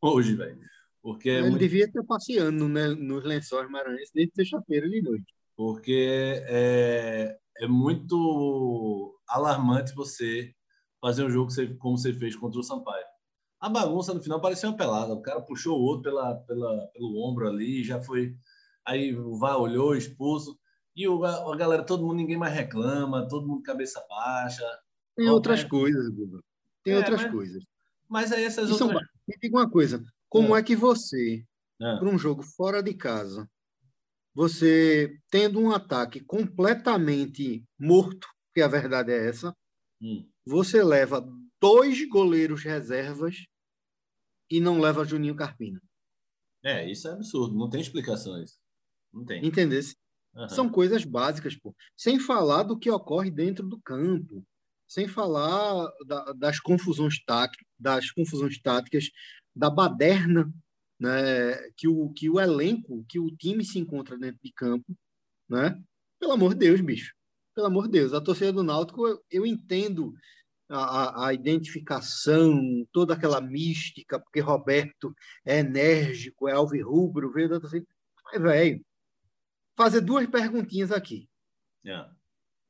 hoje, 0.00 0.34
velho. 0.34 0.58
Porque 1.02 1.28
é 1.28 1.38
ele 1.38 1.50
muito... 1.50 1.58
devia 1.58 1.84
estar 1.84 2.02
passeando 2.04 2.68
né, 2.68 2.88
nos 2.88 3.24
lençóis 3.24 3.68
maranhenses 3.70 4.10
desde 4.14 4.34
sexta-feira 4.34 4.88
de 4.88 5.02
noite. 5.02 5.34
Porque 5.54 6.42
é, 6.46 7.38
é 7.62 7.66
muito 7.68 9.16
alarmante 9.28 9.94
você 9.94 10.52
fazer 11.00 11.24
um 11.24 11.30
jogo 11.30 11.50
como 11.78 11.96
você 11.96 12.12
fez 12.12 12.34
contra 12.34 12.58
o 12.58 12.62
Sampaio. 12.62 13.04
A 13.60 13.68
bagunça 13.68 14.12
no 14.12 14.20
final 14.20 14.40
parecia 14.40 14.68
uma 14.68 14.76
pelada. 14.76 15.12
O 15.14 15.22
cara 15.22 15.40
puxou 15.40 15.78
o 15.78 15.82
outro 15.82 16.02
pela, 16.02 16.34
pela, 16.40 16.86
pelo 16.88 17.24
ombro 17.24 17.46
ali, 17.48 17.84
já 17.84 18.02
foi. 18.02 18.36
Aí 18.84 19.16
o 19.16 19.38
VAR 19.38 19.58
olhou, 19.58 19.94
expulso. 19.94 20.58
E 20.96 21.06
o, 21.06 21.24
a 21.24 21.56
galera, 21.56 21.84
todo 21.84 22.02
mundo, 22.02 22.16
ninguém 22.16 22.36
mais 22.36 22.52
reclama, 22.52 23.28
todo 23.28 23.46
mundo 23.46 23.62
cabeça 23.62 24.04
baixa. 24.08 24.66
Tem 25.14 25.28
outras 25.28 25.62
coisas, 25.62 26.08
Guga. 26.08 26.40
Tem 26.82 26.94
é, 26.94 26.96
outras 26.96 27.22
mas, 27.22 27.30
coisas. 27.30 27.64
Mas 28.08 28.32
aí 28.32 28.44
essas 28.44 28.70
outras. 28.72 28.90
São... 28.90 29.00
Me 29.28 29.36
diga 29.40 29.56
uma 29.56 29.70
coisa: 29.70 30.04
como 30.28 30.56
é, 30.56 30.58
é 30.58 30.62
que 30.64 30.74
você, 30.74 31.44
é. 31.80 31.96
para 31.96 32.08
um 32.08 32.18
jogo 32.18 32.42
fora 32.42 32.82
de 32.82 32.92
casa, 32.92 33.48
você 34.34 35.18
tendo 35.30 35.60
um 35.60 35.72
ataque 35.72 36.20
completamente 36.20 37.64
morto, 37.78 38.26
que 38.54 38.62
a 38.62 38.68
verdade 38.68 39.12
é 39.12 39.28
essa, 39.28 39.54
hum. 40.00 40.28
você 40.46 40.82
leva 40.82 41.26
dois 41.60 42.08
goleiros 42.08 42.62
reservas 42.62 43.44
e 44.50 44.60
não 44.60 44.80
leva 44.80 45.04
Juninho 45.04 45.36
Carpina. 45.36 45.80
É, 46.64 46.90
isso 46.90 47.08
é 47.08 47.12
absurdo, 47.12 47.56
não 47.56 47.68
tem 47.68 47.80
explicações. 47.80 48.58
Não 49.12 49.24
tem. 49.24 49.44
Entendesse? 49.44 49.96
Uhum. 50.34 50.48
São 50.48 50.68
coisas 50.68 51.04
básicas, 51.04 51.56
pô. 51.56 51.74
Sem 51.96 52.18
falar 52.18 52.62
do 52.62 52.78
que 52.78 52.90
ocorre 52.90 53.30
dentro 53.30 53.66
do 53.66 53.80
campo, 53.80 54.44
sem 54.88 55.08
falar 55.08 55.90
da, 56.06 56.32
das 56.32 56.60
confusões 56.60 57.22
táticas, 57.24 57.66
das 57.78 58.10
confusões 58.10 58.60
táticas, 58.60 59.10
da 59.54 59.68
baderna 59.68 60.52
né, 61.02 61.54
que, 61.76 61.88
o, 61.88 62.10
que 62.10 62.30
o 62.30 62.38
elenco, 62.38 63.04
que 63.08 63.18
o 63.18 63.28
time 63.28 63.64
se 63.64 63.76
encontra 63.76 64.16
dentro 64.16 64.38
de 64.40 64.52
campo, 64.52 64.96
né? 65.48 65.82
Pelo 66.20 66.32
amor 66.32 66.54
de 66.54 66.60
Deus, 66.60 66.80
bicho. 66.80 67.12
Pelo 67.52 67.66
amor 67.66 67.86
de 67.86 67.98
Deus. 67.98 68.14
A 68.14 68.20
torcida 68.20 68.52
do 68.52 68.62
Náutico, 68.62 69.04
eu, 69.08 69.20
eu 69.28 69.44
entendo 69.44 70.14
a, 70.68 71.26
a, 71.26 71.34
identificação, 71.34 72.86
toda 72.92 73.14
aquela 73.14 73.40
mística, 73.40 74.20
porque 74.20 74.38
Roberto 74.38 75.12
é 75.44 75.58
enérgico, 75.58 76.48
é 76.48 76.52
alvirrubro, 76.52 77.32
veio 77.32 77.48
da 77.48 77.58
torcida. 77.58 77.84
Mas, 78.24 78.40
velho, 78.40 78.80
fazer 79.76 80.02
duas 80.02 80.24
perguntinhas 80.28 80.92
aqui. 80.92 81.28
Yeah. 81.84 82.14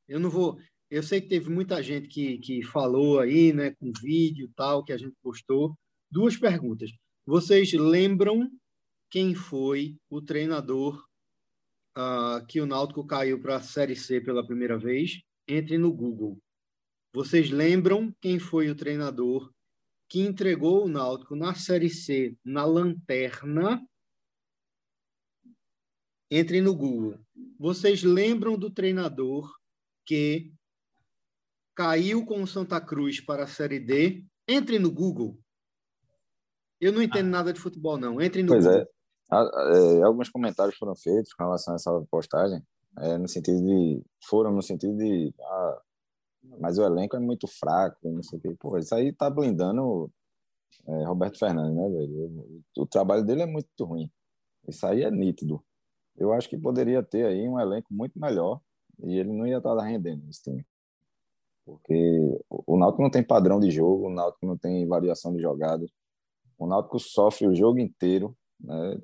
Eu 0.09 0.19
não 0.19 0.31
vou. 0.31 0.59
Eu 0.91 1.03
sei 1.03 1.21
que 1.21 1.29
teve 1.29 1.51
muita 1.51 1.83
gente 1.83 2.09
que, 2.09 2.39
que 2.39 2.63
falou 2.63 3.21
aí, 3.21 3.53
né, 3.53 3.73
com 3.73 3.93
vídeo 4.01 4.51
tal, 4.57 4.83
que 4.83 4.93
a 4.93 4.97
gente 4.97 5.15
postou. 5.23 5.79
Duas 6.11 6.35
perguntas. 6.39 6.91
Vocês 7.25 7.73
lembram 7.73 8.51
quem 9.09 9.33
foi 9.33 9.97
o 10.11 10.21
treinador 10.21 11.07
uh, 11.97 12.45
que 12.49 12.61
o 12.61 12.67
Náutico 12.67 13.07
caiu 13.07 13.41
para 13.41 13.57
a 13.57 13.63
Série 13.63 13.95
C 13.95 14.21
pela 14.21 14.45
primeira 14.45 14.77
vez? 14.77 15.23
Entre 15.47 15.79
no 15.79 15.93
Google. 15.93 16.37
Vocês 17.15 17.51
lembram 17.51 18.13
quem 18.21 18.41
foi 18.41 18.71
o 18.71 18.75
treinador 18.75 19.53
que 20.09 20.21
entregou 20.21 20.85
o 20.85 20.89
Náutico 20.89 21.37
na 21.37 21.55
Série 21.55 21.91
C, 21.91 22.37
na 22.45 22.65
lanterna? 22.65 23.81
Entre 26.31 26.61
no 26.61 26.75
Google. 26.75 27.21
Vocês 27.57 28.03
lembram 28.03 28.59
do 28.59 28.71
treinador 28.71 29.55
que 30.05 30.53
caiu 31.75 32.25
com 32.25 32.43
o 32.43 32.47
Santa 32.49 32.81
Cruz 32.81 33.21
para 33.21 33.45
a 33.45 33.47
Série 33.47 33.79
D? 33.79 34.25
Entre 34.49 34.79
no 34.79 34.91
Google. 34.91 35.42
Eu 36.83 36.93
não 36.93 37.01
entendo 37.01 37.29
ah. 37.29 37.31
nada 37.31 37.53
de 37.53 37.61
futebol, 37.61 37.97
não. 37.97 38.21
Entre 38.21 38.43
no 38.43 38.49
Pois 38.49 38.67
é. 38.67 38.83
é. 38.83 40.03
Alguns 40.03 40.29
comentários 40.29 40.77
foram 40.77 40.97
feitos 40.97 41.33
com 41.33 41.45
relação 41.45 41.75
a 41.75 41.77
essa 41.77 42.05
postagem, 42.11 42.61
é, 42.99 43.17
no 43.17 43.29
sentido 43.29 43.65
de. 43.65 44.03
Foram 44.29 44.51
no 44.51 44.61
sentido 44.61 44.97
de. 44.97 45.33
Ah, 45.41 45.81
mas 46.59 46.79
o 46.79 46.83
elenco 46.83 47.17
é 47.17 47.21
muito 47.21 47.47
fraco, 47.47 48.11
não 48.11 48.23
sei 48.25 48.37
o 48.41 48.43
quê. 48.43 48.57
Pô, 48.59 48.77
isso 48.77 48.93
aí 48.97 49.13
tá 49.13 49.31
blindando 49.31 50.11
é, 50.89 51.05
Roberto 51.05 51.39
Fernandes, 51.39 51.77
né, 51.77 51.89
velho? 51.89 52.55
O, 52.77 52.83
o 52.83 52.87
trabalho 52.87 53.25
dele 53.25 53.43
é 53.43 53.47
muito 53.47 53.69
ruim. 53.85 54.11
Isso 54.67 54.85
aí 54.85 55.03
é 55.05 55.11
nítido. 55.11 55.63
Eu 56.17 56.33
acho 56.33 56.49
que 56.49 56.59
poderia 56.59 57.01
ter 57.01 57.27
aí 57.27 57.49
um 57.49 57.61
elenco 57.61 57.95
muito 57.95 58.19
melhor 58.19 58.61
e 59.05 59.19
ele 59.19 59.33
não 59.33 59.47
ia 59.47 59.59
estar 59.59 59.81
rendendo 59.81 60.29
esse 60.29 60.43
time. 60.43 60.67
Porque 61.65 61.95
o 62.49 62.77
Náutico 62.77 63.03
não 63.03 63.11
tem 63.11 63.23
padrão 63.23 63.61
de 63.61 63.71
jogo, 63.71 64.09
o 64.09 64.13
Náutico 64.13 64.45
não 64.47 64.59
tem 64.59 64.87
variação 64.87 65.33
de 65.33 65.41
jogadas. 65.41 65.89
O 66.63 66.67
Náutico 66.69 66.97
sofre 67.01 67.49
o 67.49 67.57
jogo 67.57 67.81
inteiro, 67.81 68.37
né? 68.61 68.97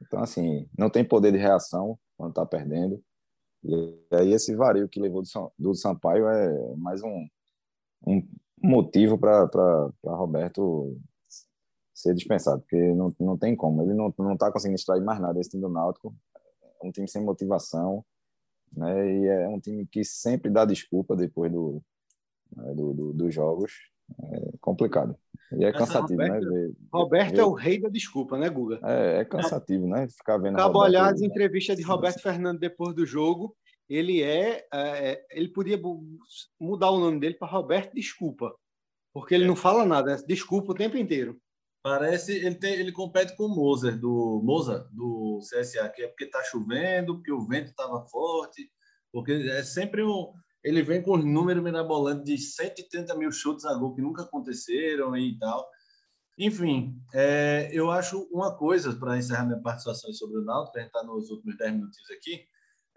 Então, 0.00 0.20
assim, 0.20 0.66
não 0.76 0.88
tem 0.88 1.04
poder 1.04 1.30
de 1.30 1.36
reação 1.36 1.98
quando 2.16 2.30
está 2.30 2.46
perdendo. 2.46 3.04
E 3.62 3.98
aí 4.10 4.32
esse 4.32 4.56
vario 4.56 4.88
que 4.88 4.98
levou 4.98 5.22
do, 5.58 5.74
Sampaio 5.74 6.26
é 6.26 6.76
mais 6.76 7.02
um, 7.02 7.28
um 8.06 8.26
motivo 8.62 9.18
para 9.18 9.90
Roberto 10.04 10.98
ser 11.94 12.14
dispensado, 12.14 12.62
porque 12.62 12.94
não, 12.94 13.14
não 13.20 13.36
tem 13.36 13.54
como. 13.54 13.82
Ele 13.82 13.92
não 13.92 14.12
não 14.18 14.32
está 14.32 14.50
conseguindo 14.50 14.76
extrair 14.78 15.02
mais 15.02 15.20
nada 15.20 15.34
desse 15.34 15.50
time 15.50 15.62
do 15.62 15.68
Náutico. 15.68 16.14
É 16.82 16.86
um 16.86 16.90
time 16.90 17.06
sem 17.06 17.22
motivação, 17.22 18.02
né? 18.72 19.12
E 19.12 19.26
é 19.26 19.48
um 19.48 19.60
time 19.60 19.86
que 19.86 20.02
sempre 20.02 20.50
dá 20.50 20.64
desculpa 20.64 21.14
depois 21.14 21.52
do, 21.52 21.82
né, 22.56 22.74
do, 22.74 22.94
do 22.94 23.12
dos 23.12 23.34
jogos. 23.34 23.72
É 24.22 24.56
complicado. 24.60 25.14
E 25.52 25.64
é 25.64 25.72
cansativo, 25.72 26.16
né, 26.16 26.28
Roberto, 26.28 26.50
né? 26.50 26.60
Ver, 26.60 26.74
Roberto 26.92 27.34
ver... 27.34 27.40
é 27.40 27.44
o 27.44 27.52
rei 27.52 27.80
da 27.80 27.88
desculpa, 27.88 28.38
né, 28.38 28.48
Guga? 28.48 28.80
É, 28.82 29.20
é 29.20 29.24
cansativo, 29.24 29.86
né? 29.86 30.08
Ficar 30.08 30.38
vendo. 30.38 30.54
Acabou 30.54 30.82
olhar 30.82 31.12
as 31.12 31.20
entrevistas 31.20 31.76
de 31.76 31.82
Roberto 31.82 32.20
Fernando 32.20 32.58
depois 32.58 32.94
do 32.94 33.06
jogo. 33.06 33.56
Ele 33.88 34.22
é, 34.22 34.66
é, 34.72 35.12
é 35.12 35.26
ele 35.30 35.48
podia 35.48 35.78
mudar 36.58 36.90
o 36.90 36.98
nome 36.98 37.20
dele 37.20 37.34
para 37.34 37.48
Roberto 37.48 37.94
Desculpa, 37.94 38.54
porque 39.12 39.34
ele 39.34 39.44
é. 39.44 39.46
não 39.46 39.54
fala 39.54 39.84
nada, 39.84 40.12
é 40.12 40.16
desculpa 40.26 40.72
o 40.72 40.76
tempo 40.76 40.96
inteiro. 40.96 41.38
Parece 41.82 42.32
ele 42.32 42.54
tem, 42.54 42.72
ele 42.72 42.90
compete 42.90 43.36
com 43.36 43.44
o 43.44 43.54
Moser 43.54 43.98
do 44.00 44.40
Moza 44.42 44.88
do 44.90 45.38
CSA, 45.40 45.86
que 45.90 46.02
é 46.02 46.08
porque 46.08 46.24
está 46.24 46.42
chovendo, 46.42 47.16
porque 47.16 47.30
o 47.30 47.46
vento 47.46 47.68
estava 47.68 48.00
forte, 48.06 48.70
porque 49.12 49.32
é 49.32 49.62
sempre 49.62 50.02
um 50.02 50.32
ele 50.64 50.82
vem 50.82 51.02
com 51.02 51.18
os 51.18 51.24
números 51.24 51.62
mirabolantes 51.62 52.24
de 52.24 52.38
130 52.38 53.14
mil 53.16 53.30
chutes 53.30 53.66
a 53.66 53.74
gol 53.74 53.94
que 53.94 54.00
nunca 54.00 54.22
aconteceram 54.22 55.14
e 55.14 55.38
tal. 55.38 55.68
Enfim, 56.38 56.98
é, 57.12 57.68
eu 57.70 57.90
acho 57.90 58.26
uma 58.32 58.56
coisa, 58.56 58.92
para 58.94 59.18
encerrar 59.18 59.44
minha 59.44 59.60
participação 59.60 60.12
sobre 60.14 60.38
o 60.38 60.44
Náutico, 60.44 60.78
a 60.78 60.80
gente 60.80 60.88
estar 60.88 61.04
nos 61.04 61.30
últimos 61.30 61.56
10 61.56 61.72
minutinhos 61.74 62.10
aqui, 62.10 62.46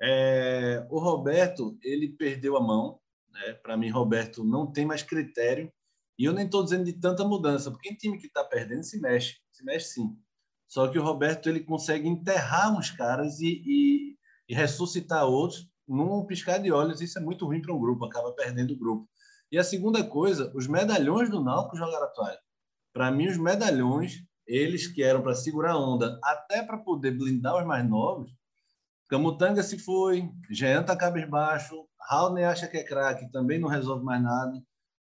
é, 0.01 0.87
o 0.89 0.97
Roberto, 0.97 1.77
ele 1.83 2.07
perdeu 2.07 2.55
a 2.55 2.61
mão. 2.61 2.99
Né? 3.31 3.53
Para 3.55 3.75
mim, 3.75 3.89
Roberto 3.89 4.43
não 4.43 4.71
tem 4.71 4.85
mais 4.85 5.03
critério. 5.03 5.71
E 6.17 6.23
eu 6.23 6.33
nem 6.33 6.45
estou 6.45 6.63
dizendo 6.63 6.85
de 6.85 6.93
tanta 6.93 7.23
mudança, 7.25 7.69
porque 7.69 7.89
em 7.89 7.95
time 7.95 8.17
que 8.17 8.27
está 8.27 8.43
perdendo 8.43 8.83
se 8.83 8.99
mexe, 8.99 9.37
se 9.51 9.63
mexe 9.63 9.89
sim. 9.89 10.17
Só 10.67 10.87
que 10.87 10.97
o 10.97 11.03
Roberto 11.03 11.47
ele 11.47 11.59
consegue 11.59 12.07
enterrar 12.07 12.75
uns 12.75 12.89
caras 12.89 13.39
e, 13.39 13.61
e, 13.65 14.17
e 14.49 14.55
ressuscitar 14.55 15.25
outros 15.25 15.69
num 15.87 16.25
piscar 16.25 16.59
de 16.59 16.71
olhos, 16.71 17.01
isso 17.01 17.17
é 17.17 17.21
muito 17.21 17.45
ruim 17.45 17.61
para 17.61 17.73
um 17.73 17.79
grupo, 17.79 18.05
acaba 18.05 18.31
perdendo 18.33 18.73
o 18.73 18.77
grupo. 18.77 19.09
E 19.51 19.57
a 19.57 19.63
segunda 19.63 20.03
coisa, 20.03 20.51
os 20.53 20.67
medalhões 20.67 21.29
do 21.29 21.43
Náutico 21.43 21.77
jogaram 21.77 22.05
a 22.05 22.09
toalha. 22.09 22.39
Para 22.93 23.11
mim, 23.11 23.27
os 23.27 23.37
medalhões, 23.37 24.23
eles 24.45 24.87
que 24.87 25.01
eram 25.01 25.21
para 25.21 25.35
segurar 25.35 25.73
a 25.73 25.79
onda, 25.79 26.19
até 26.23 26.61
para 26.63 26.77
poder 26.77 27.11
blindar 27.11 27.57
os 27.57 27.65
mais 27.65 27.87
novos, 27.87 28.31
Camutanga 29.07 29.63
se 29.63 29.79
foi, 29.79 30.29
Jean 30.49 30.83
tá 30.83 30.95
cabisbaixo, 30.95 31.87
Raul 32.09 32.37
acha 32.45 32.67
que 32.67 32.75
é 32.75 32.83
craque, 32.83 33.31
também 33.31 33.57
não 33.57 33.69
resolve 33.69 34.03
mais 34.03 34.21
nada. 34.21 34.61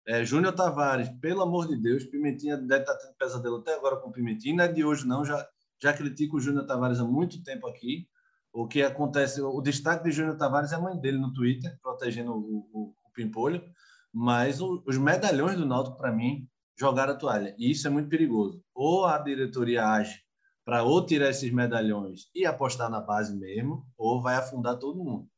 É, 0.07 0.25
Júnior 0.25 0.55
Tavares, 0.55 1.11
pelo 1.21 1.43
amor 1.43 1.69
de 1.69 1.77
Deus, 1.77 2.05
Pimentinha 2.05 2.57
deve 2.57 2.81
estar 2.81 2.97
tendo 2.97 3.15
pesadelo 3.15 3.57
até 3.57 3.75
agora 3.75 3.97
com 3.97 4.11
Pimentinha. 4.11 4.57
Não 4.57 4.65
é 4.65 4.69
de 4.69 4.83
hoje, 4.85 5.07
não. 5.07 5.25
Já, 5.25 5.47
já 5.81 5.93
critico 5.93 6.39
o 6.39 6.41
Júnior 6.41 6.67
Tavares 6.67 6.99
há 6.99 7.05
muito 7.05 7.43
tempo 7.43 7.67
aqui. 7.67 8.09
O 8.53 8.67
que 8.67 8.83
acontece, 8.83 9.41
o 9.41 9.61
destaque 9.61 10.05
de 10.05 10.11
Júnior 10.11 10.37
Tavares 10.37 10.73
é 10.73 10.75
a 10.77 10.81
mãe 10.81 10.99
dele 10.99 11.19
no 11.19 11.33
Twitter, 11.33 11.79
protegendo 11.81 12.33
o, 12.33 12.69
o, 12.73 12.95
o 13.05 13.11
Pimpolho. 13.13 13.63
Mas 14.13 14.61
o, 14.61 14.83
os 14.87 14.99
medalhões 14.99 15.57
do 15.57 15.67
Náutico, 15.67 15.97
para 15.97 16.13
mim, 16.13 16.49
jogaram 16.79 17.13
a 17.13 17.17
toalha. 17.17 17.55
E 17.59 17.71
isso 17.71 17.87
é 17.87 17.91
muito 17.91 18.09
perigoso. 18.09 18.63
Ou 18.75 19.05
a 19.05 19.19
diretoria 19.19 19.87
age 19.87 20.21
para 20.65 20.83
ou 20.83 21.05
tirar 21.05 21.31
esses 21.31 21.51
medalhões 21.51 22.31
e 22.35 22.47
apostar 22.47 22.91
na 22.91 23.01
base 23.01 23.37
mesmo, 23.37 23.87
ou 23.97 24.23
vai 24.23 24.37
afundar 24.37 24.79
todo 24.79 25.03
mundo. 25.03 25.29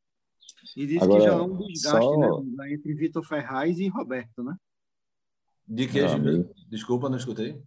E 0.76 0.86
diz 0.86 1.02
Agora, 1.02 1.20
que 1.20 1.26
já 1.26 1.34
há 1.34 1.42
um 1.42 1.56
desgaste 1.56 2.04
só... 2.04 2.42
né, 2.42 2.72
entre 2.72 2.94
Vitor 2.94 3.24
Ferraz 3.24 3.78
e 3.78 3.88
Roberto, 3.88 4.42
né? 4.42 4.56
De 5.66 5.86
que, 5.86 6.00
Desculpa, 6.68 7.08
não 7.08 7.16
escutei. 7.16 7.62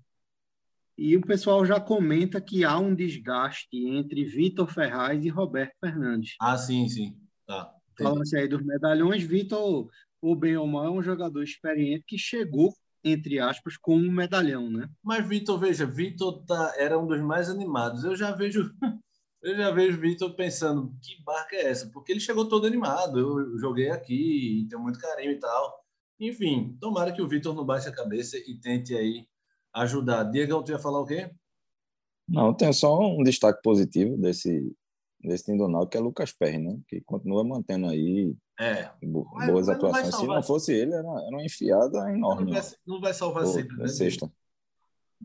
E 0.97 1.17
o 1.17 1.21
pessoal 1.21 1.65
já 1.65 1.79
comenta 1.79 2.39
que 2.39 2.63
há 2.63 2.77
um 2.79 2.95
desgaste 2.95 3.67
entre 3.87 4.23
Vitor 4.23 4.71
Ferraz 4.71 5.25
e 5.25 5.29
Roberto 5.29 5.75
Fernandes. 5.79 6.35
Ah, 6.39 6.57
sim, 6.57 6.87
sim. 6.87 7.17
Tá. 7.45 7.69
Falando-se 7.97 8.37
aí 8.37 8.47
dos 8.47 8.63
medalhões, 8.63 9.23
Vitor, 9.23 9.89
o 10.21 10.35
bem 10.35 10.55
ou 10.55 10.67
mal, 10.67 10.85
é 10.85 10.91
um 10.91 11.03
jogador 11.03 11.43
experiente 11.43 12.05
que 12.07 12.17
chegou, 12.17 12.73
entre 13.03 13.39
aspas, 13.39 13.77
com 13.77 13.97
um 13.97 14.11
medalhão, 14.11 14.69
né? 14.69 14.89
Mas 15.03 15.27
Vitor, 15.27 15.59
veja, 15.59 15.85
Vitor 15.85 16.45
tá, 16.45 16.73
era 16.77 16.97
um 16.97 17.07
dos 17.07 17.21
mais 17.21 17.49
animados. 17.49 18.05
Eu 18.05 18.15
já 18.15 18.31
vejo 18.31 18.73
eu 19.43 19.55
já 19.55 19.71
vejo 19.71 19.99
Vitor 19.99 20.33
pensando, 20.35 20.95
que 21.01 21.21
barca 21.23 21.55
é 21.55 21.69
essa? 21.69 21.89
Porque 21.91 22.11
ele 22.11 22.19
chegou 22.19 22.47
todo 22.47 22.65
animado, 22.65 23.19
eu 23.19 23.59
joguei 23.59 23.89
aqui, 23.91 24.65
tenho 24.69 24.81
muito 24.81 24.99
carinho 24.99 25.33
e 25.33 25.39
tal. 25.39 25.85
Enfim, 26.19 26.77
tomara 26.79 27.11
que 27.11 27.21
o 27.21 27.27
Vitor 27.27 27.53
não 27.53 27.65
baixe 27.65 27.89
a 27.89 27.95
cabeça 27.95 28.37
e 28.37 28.57
tente 28.59 28.95
aí 28.95 29.27
ajudar. 29.75 30.23
Diego, 30.23 30.63
tu 30.63 30.71
ia 30.71 30.79
falar 30.79 31.01
o 31.01 31.05
quê? 31.05 31.29
Não, 32.27 32.53
tem 32.53 32.71
só 32.73 32.99
um 32.99 33.21
destaque 33.23 33.61
positivo 33.61 34.17
desse, 34.17 34.75
desse 35.21 35.45
time 35.45 35.57
do 35.57 35.67
Náutico, 35.67 35.91
que 35.91 35.97
é 35.97 36.01
Lucas 36.01 36.31
Perry, 36.31 36.57
né? 36.57 36.79
Que 36.87 37.01
continua 37.01 37.43
mantendo 37.43 37.87
aí 37.87 38.35
é, 38.59 38.89
boas 39.03 39.67
mas, 39.67 39.69
atuações. 39.69 40.11
Não 40.11 40.19
Se 40.19 40.27
não 40.27 40.43
fosse 40.43 40.73
ele, 40.73 40.93
era, 40.93 41.07
era 41.07 41.29
uma 41.29 41.45
enfiada 41.45 42.11
enorme. 42.11 42.51
Não 42.51 42.61
vai, 42.61 42.71
não 42.87 43.01
vai 43.01 43.13
salvar 43.13 43.45
sempre, 43.45 43.77
né? 43.77 43.87
Sexta. 43.87 44.31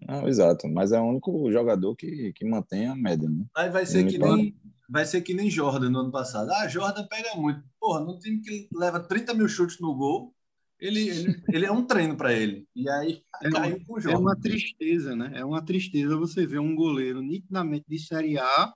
Não, 0.07 0.29
exato, 0.29 0.69
mas 0.69 0.93
é 0.93 1.01
o 1.01 1.05
único 1.05 1.51
jogador 1.51 1.95
que, 1.97 2.33
que 2.35 2.45
mantém 2.45 2.87
a 2.87 2.95
média, 2.95 3.29
né? 3.29 3.45
Aí 3.57 3.71
vai 3.71 3.85
ser, 3.85 4.07
que 4.07 4.19
nem, 4.19 4.57
vai 4.89 5.05
ser 5.05 5.21
que 5.21 5.35
nem 5.35 5.51
Jordan 5.51 5.91
no 5.91 6.01
ano 6.01 6.13
passado. 6.13 6.51
Ah, 6.53 6.69
Jordan 6.69 7.07
pega 7.07 7.35
muito. 7.35 7.63
Porra, 7.79 8.01
no 8.01 8.19
time 8.19 8.41
que 8.41 8.69
leva 8.73 9.01
30 9.01 9.35
mil 9.35 9.49
chutes 9.49 9.79
no 9.81 9.95
gol, 9.95 10.35
ele, 10.81 11.09
ele, 11.09 11.43
ele 11.53 11.67
é 11.67 11.73
um 11.73 11.85
treino 11.85 12.17
para 12.17 12.33
ele. 12.33 12.67
E 12.75 12.89
aí 12.89 13.23
é, 13.43 13.51
caiu 13.51 13.85
com 13.85 13.95
o 13.95 14.01
Jordan. 14.01 14.19
É 14.19 14.21
uma 14.21 14.37
tristeza, 14.37 15.15
né? 15.15 15.33
É 15.35 15.45
uma 15.45 15.65
tristeza 15.65 16.17
você 16.17 16.47
ver 16.47 16.59
um 16.59 16.75
goleiro 16.75 17.21
nitidamente 17.21 17.85
de 17.89 17.99
Série 17.99 18.39
A 18.39 18.75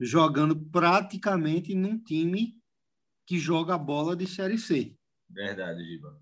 jogando 0.00 0.56
praticamente 0.56 1.74
num 1.74 1.98
time 1.98 2.54
que 3.26 3.38
joga 3.38 3.74
a 3.74 3.78
bola 3.78 4.14
de 4.14 4.26
Série 4.26 4.58
C. 4.58 4.94
Verdade, 5.28 5.84
Giba. 5.84 6.20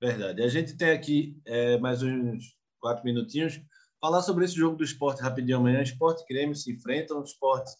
Verdade. 0.00 0.42
A 0.42 0.48
gente 0.48 0.76
tem 0.76 0.90
aqui 0.90 1.40
é, 1.46 1.78
mais 1.78 2.02
uns 2.02 2.56
quatro 2.80 3.04
minutinhos, 3.04 3.60
falar 4.00 4.20
sobre 4.22 4.44
esse 4.44 4.54
jogo 4.54 4.76
do 4.76 4.84
esporte 4.84 5.22
rapidinho 5.22 5.58
amanhã. 5.58 5.82
Esporte 5.82 6.22
e 6.22 6.26
Grêmio 6.26 6.54
se 6.54 6.72
enfrentam, 6.72 7.20
o 7.20 7.24
esporte 7.24 7.72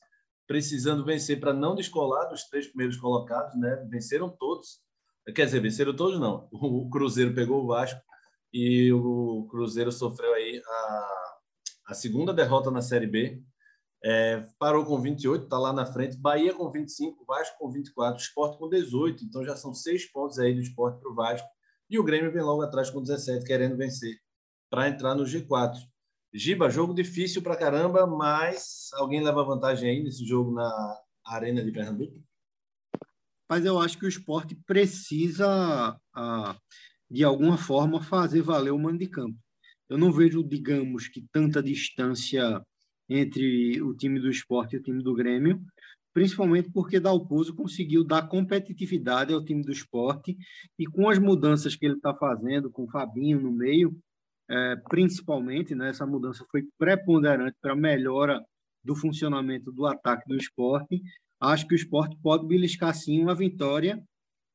precisando 0.46 1.04
vencer 1.04 1.40
para 1.40 1.52
não 1.52 1.74
descolar 1.74 2.28
dos 2.28 2.44
três 2.44 2.66
primeiros 2.66 2.96
colocados, 2.96 3.59
né? 3.59 3.76
Venceram 3.90 4.28
todos. 4.28 4.80
Quer 5.32 5.46
dizer, 5.46 5.60
venceram 5.60 5.94
todos 5.94 6.20
não. 6.20 6.48
O 6.52 6.88
Cruzeiro 6.90 7.34
pegou 7.34 7.62
o 7.62 7.66
Vasco 7.66 8.00
e 8.52 8.92
o 8.92 9.46
Cruzeiro 9.50 9.90
sofreu 9.90 10.34
aí 10.34 10.62
a, 10.64 11.37
a 11.88 11.94
segunda 11.94 12.32
derrota 12.32 12.70
na 12.70 12.82
Série 12.82 13.06
B. 13.06 13.42
É, 14.06 14.44
parou 14.58 14.84
com 14.84 15.00
28, 15.00 15.44
está 15.44 15.58
lá 15.58 15.72
na 15.72 15.87
frente. 15.87 16.18
Bahia 16.18 16.52
com 16.52 16.70
25, 16.70 17.24
Vasco 17.24 17.56
com 17.58 17.70
24, 17.70 18.22
Esporte 18.22 18.58
com 18.58 18.68
18. 18.68 19.24
Então 19.24 19.44
já 19.44 19.56
são 19.56 19.72
seis 19.72 20.04
pontos 20.10 20.38
aí 20.38 20.54
do 20.54 20.60
Esporte 20.60 21.00
para 21.00 21.10
o 21.10 21.14
Vasco. 21.14 21.48
E 21.88 21.98
o 21.98 22.04
Grêmio 22.04 22.32
vem 22.32 22.42
logo 22.42 22.62
atrás 22.62 22.90
com 22.90 23.00
17, 23.00 23.44
querendo 23.46 23.76
vencer 23.76 24.18
para 24.70 24.88
entrar 24.88 25.14
no 25.14 25.24
G4. 25.24 25.74
Giba, 26.32 26.68
jogo 26.68 26.92
difícil 26.92 27.40
para 27.42 27.56
caramba, 27.56 28.06
mas 28.06 28.88
alguém 28.94 29.22
leva 29.22 29.44
vantagem 29.44 29.88
aí 29.88 30.02
nesse 30.02 30.26
jogo 30.26 30.52
na 30.52 31.00
Arena 31.24 31.64
de 31.64 31.70
Pernambuco? 31.70 32.23
Mas 33.48 33.64
eu 33.64 33.78
acho 33.78 33.98
que 33.98 34.07
o 34.07 34.09
esporte 34.09 34.54
precisa, 34.66 35.96
de 37.11 37.24
alguma 37.24 37.57
forma, 37.59 38.02
fazer 38.02 38.42
valer 38.42 38.72
o 38.72 38.78
mando 38.78 38.98
de 38.98 39.09
campo. 39.09 39.38
Eu 39.88 39.98
não 39.98 40.11
vejo, 40.11 40.42
digamos, 40.42 41.09
que 41.09 41.24
tanta 41.30 41.62
distância 41.62 42.62
entre 43.09 43.80
o 43.83 43.94
time 43.94 44.18
do 44.18 44.30
esporte 44.30 44.74
e 44.74 44.78
o 44.78 44.83
time 44.83 45.02
do 45.02 45.14
Grêmio, 45.14 45.61
principalmente 46.14 46.70
porque 46.70 47.00
Dalpozo 47.00 47.54
conseguiu 47.54 48.04
dar 48.04 48.28
competitividade 48.28 49.35
ao 49.35 49.44
time 49.44 49.62
do 49.62 49.72
esporte 49.72 50.37
e 50.78 50.87
com 50.87 51.09
as 51.09 51.18
mudanças 51.18 51.76
que 51.76 51.85
ele 51.85 51.96
está 51.96 52.14
fazendo, 52.14 52.70
com 52.70 52.85
o 52.85 52.90
Fabinho 52.90 53.40
no 53.40 53.52
meio, 53.52 53.94
é, 54.48 54.76
principalmente, 54.88 55.74
né, 55.74 55.90
essa 55.90 56.07
mudança 56.07 56.46
foi 56.50 56.64
preponderante 56.78 57.57
para 57.61 57.72
a 57.72 57.76
melhora 57.76 58.42
do 58.83 58.94
funcionamento 58.94 59.72
do 59.72 59.87
ataque 59.87 60.28
do 60.28 60.37
esporte. 60.37 61.02
Acho 61.44 61.66
que 61.66 61.74
o 61.74 61.76
esporte 61.76 62.16
pode 62.22 62.46
beliscar 62.46 62.94
sim 62.94 63.20
uma 63.20 63.35
vitória 63.35 64.02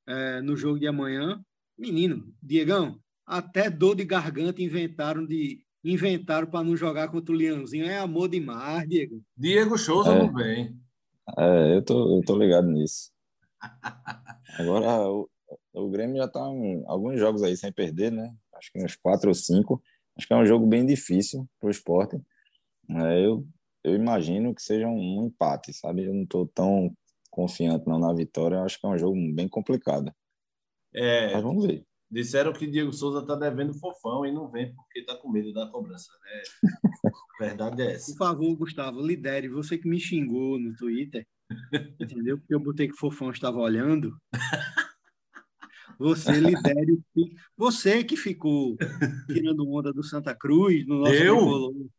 é, 0.07 0.41
no 0.41 0.55
jogo 0.55 0.79
de 0.79 0.87
amanhã. 0.87 1.43
Menino, 1.77 2.33
Diegão, 2.41 2.99
até 3.25 3.69
dor 3.69 3.95
de 3.95 4.03
garganta 4.03 4.61
inventaram 4.61 5.25
de 5.25 5.63
inventaram 5.81 6.47
para 6.47 6.63
não 6.63 6.75
jogar 6.75 7.07
contra 7.07 7.33
o 7.33 7.37
Leãozinho. 7.37 7.85
É 7.85 7.99
amor 7.99 8.27
demais, 8.27 8.87
Diego. 8.87 9.23
Diego 9.37 9.77
Souza 9.77 10.11
é, 10.11 10.19
não 10.19 10.33
vem. 10.33 10.77
É, 11.37 11.75
eu 11.75 11.81
tô, 11.81 12.17
eu 12.17 12.25
tô 12.25 12.37
ligado 12.37 12.67
nisso. 12.67 13.11
Agora, 14.57 15.09
o, 15.09 15.29
o 15.73 15.89
Grêmio 15.89 16.17
já 16.17 16.25
está 16.25 16.41
alguns 16.41 17.17
jogos 17.17 17.43
aí 17.43 17.55
sem 17.55 17.71
perder, 17.71 18.11
né? 18.11 18.33
acho 18.59 18.71
que 18.71 18.83
uns 18.83 18.95
quatro 18.95 19.29
ou 19.29 19.33
cinco. 19.33 19.81
Acho 20.15 20.27
que 20.27 20.33
é 20.33 20.37
um 20.37 20.45
jogo 20.45 20.67
bem 20.67 20.85
difícil 20.85 21.47
para 21.59 21.67
o 21.67 21.71
esporte. 21.71 22.21
É, 22.89 23.25
eu, 23.25 23.47
eu 23.83 23.95
imagino 23.95 24.53
que 24.53 24.61
seja 24.61 24.87
um, 24.87 25.25
empate, 25.25 25.73
sabe? 25.73 26.05
Eu 26.05 26.13
não 26.13 26.23
estou 26.23 26.47
tão 26.47 26.95
confiante 27.29 27.87
não 27.87 27.99
na 27.99 28.13
vitória. 28.13 28.55
Eu 28.55 28.63
acho 28.63 28.79
que 28.79 28.85
é 28.85 28.89
um 28.89 28.97
jogo 28.97 29.15
bem 29.33 29.47
complicado. 29.47 30.11
É, 30.93 31.33
Mas 31.33 31.43
vamos 31.43 31.65
ver. 31.65 31.85
Disseram 32.11 32.51
que 32.51 32.65
Diego 32.65 32.91
Souza 32.91 33.19
está 33.19 33.35
devendo 33.35 33.73
fofão 33.75 34.25
e 34.25 34.31
não 34.31 34.49
vem 34.49 34.73
porque 34.73 34.99
está 34.99 35.15
com 35.15 35.29
medo 35.29 35.53
da 35.53 35.67
cobrança, 35.67 36.11
né? 36.23 36.71
A 37.05 37.43
verdade 37.43 37.83
é 37.83 37.93
essa. 37.93 38.11
Por 38.11 38.17
favor, 38.17 38.55
Gustavo, 38.55 38.99
lidere. 38.99 39.47
Você 39.47 39.77
que 39.77 39.87
me 39.87 39.99
xingou 39.99 40.59
no 40.59 40.75
Twitter, 40.75 41.27
entendeu? 42.01 42.39
Porque 42.39 42.55
eu 42.55 42.59
botei 42.59 42.87
que 42.87 42.97
fofão 42.97 43.29
estava 43.29 43.59
olhando. 43.59 44.17
Você 45.99 46.31
lidere 46.31 46.93
o 46.93 47.29
Você 47.57 48.03
que 48.03 48.15
ficou 48.15 48.75
tirando 49.27 49.69
onda 49.69 49.93
do 49.93 50.01
Santa 50.01 50.33
Cruz 50.33 50.87
no 50.87 50.99
nosso 50.99 51.13
Eu? 51.13 51.89